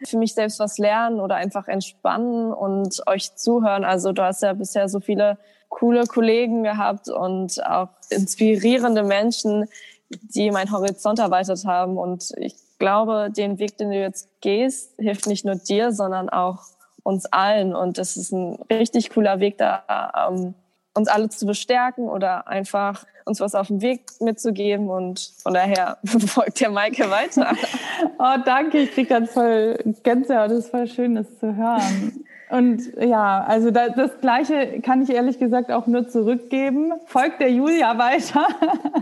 [0.05, 3.85] für mich selbst was lernen oder einfach entspannen und euch zuhören.
[3.85, 9.67] Also du hast ja bisher so viele coole Kollegen gehabt und auch inspirierende Menschen,
[10.09, 11.99] die meinen Horizont erweitert haben.
[11.99, 16.65] Und ich glaube, den Weg, den du jetzt gehst, hilft nicht nur dir, sondern auch
[17.03, 17.75] uns allen.
[17.75, 20.55] Und das ist ein richtig cooler Weg, da ähm,
[20.95, 24.89] uns alle zu bestärken oder einfach uns was auf den Weg mitzugeben.
[24.89, 27.55] Und von daher folgt der Maike weiter.
[28.19, 28.79] oh, danke.
[28.79, 30.51] Ich kriege ganz voll Gänsehaut.
[30.51, 32.26] Das ist voll schön, das zu hören.
[32.49, 36.93] Und ja, also das, das Gleiche kann ich ehrlich gesagt auch nur zurückgeben.
[37.07, 38.47] Folgt der Julia weiter.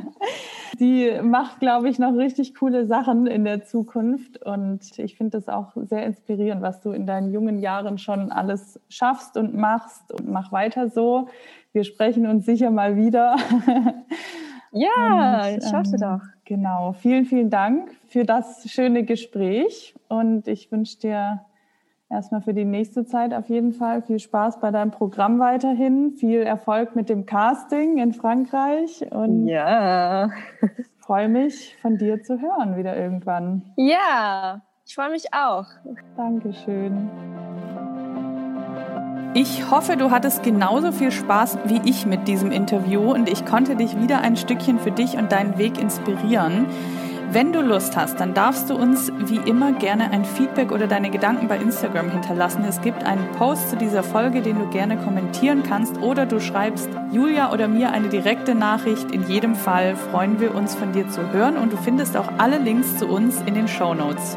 [0.80, 4.42] Die macht, glaube ich, noch richtig coole Sachen in der Zukunft.
[4.44, 8.80] Und ich finde das auch sehr inspirierend, was du in deinen jungen Jahren schon alles
[8.88, 10.10] schaffst und machst.
[10.12, 11.28] Und mach weiter so.
[11.72, 13.36] Wir sprechen uns sicher mal wieder.
[14.76, 16.20] Ja, und, ich hoffe ähm, doch.
[16.44, 16.94] Genau.
[16.94, 19.94] Vielen, vielen Dank für das schöne Gespräch.
[20.08, 21.40] Und ich wünsche dir
[22.14, 26.40] erstmal für die nächste Zeit auf jeden Fall viel Spaß bei deinem Programm weiterhin, viel
[26.40, 30.30] Erfolg mit dem Casting in Frankreich und ja.
[30.98, 33.62] freue mich von dir zu hören wieder irgendwann.
[33.76, 35.66] Ja, ich freue mich auch.
[36.16, 37.10] Dankeschön.
[39.36, 43.74] Ich hoffe, du hattest genauso viel Spaß wie ich mit diesem Interview und ich konnte
[43.74, 46.66] dich wieder ein Stückchen für dich und deinen Weg inspirieren.
[47.30, 51.10] Wenn du Lust hast, dann darfst du uns wie immer gerne ein Feedback oder deine
[51.10, 52.64] Gedanken bei Instagram hinterlassen.
[52.68, 56.88] Es gibt einen Post zu dieser Folge, den du gerne kommentieren kannst oder du schreibst
[57.10, 59.10] Julia oder mir eine direkte Nachricht.
[59.10, 62.58] In jedem Fall freuen wir uns von dir zu hören und du findest auch alle
[62.58, 64.36] Links zu uns in den Show Notes.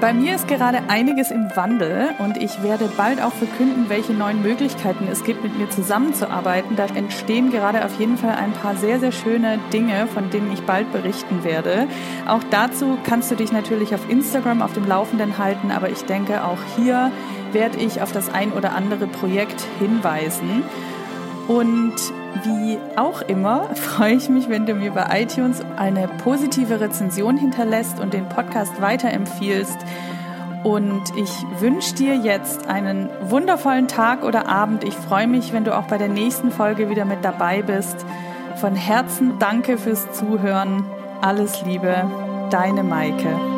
[0.00, 4.42] Bei mir ist gerade einiges im Wandel und ich werde bald auch verkünden, welche neuen
[4.42, 6.76] Möglichkeiten es gibt, mit mir zusammenzuarbeiten.
[6.76, 10.62] Da entstehen gerade auf jeden Fall ein paar sehr, sehr schöne Dinge, von denen ich
[10.62, 11.88] bald berichten werde.
[12.28, 16.44] Auch dazu kannst du dich natürlich auf Instagram auf dem Laufenden halten, aber ich denke,
[16.44, 17.10] auch hier
[17.50, 20.62] werde ich auf das ein oder andere Projekt hinweisen.
[21.48, 21.96] Und
[22.44, 28.00] wie auch immer freue ich mich, wenn du mir bei iTunes eine positive Rezension hinterlässt
[28.00, 29.78] und den Podcast weiterempfiehlst.
[30.64, 34.84] Und ich wünsche dir jetzt einen wundervollen Tag oder Abend.
[34.84, 38.04] Ich freue mich, wenn du auch bei der nächsten Folge wieder mit dabei bist.
[38.56, 40.84] Von Herzen danke fürs Zuhören.
[41.20, 42.10] Alles Liebe,
[42.50, 43.57] deine Maike.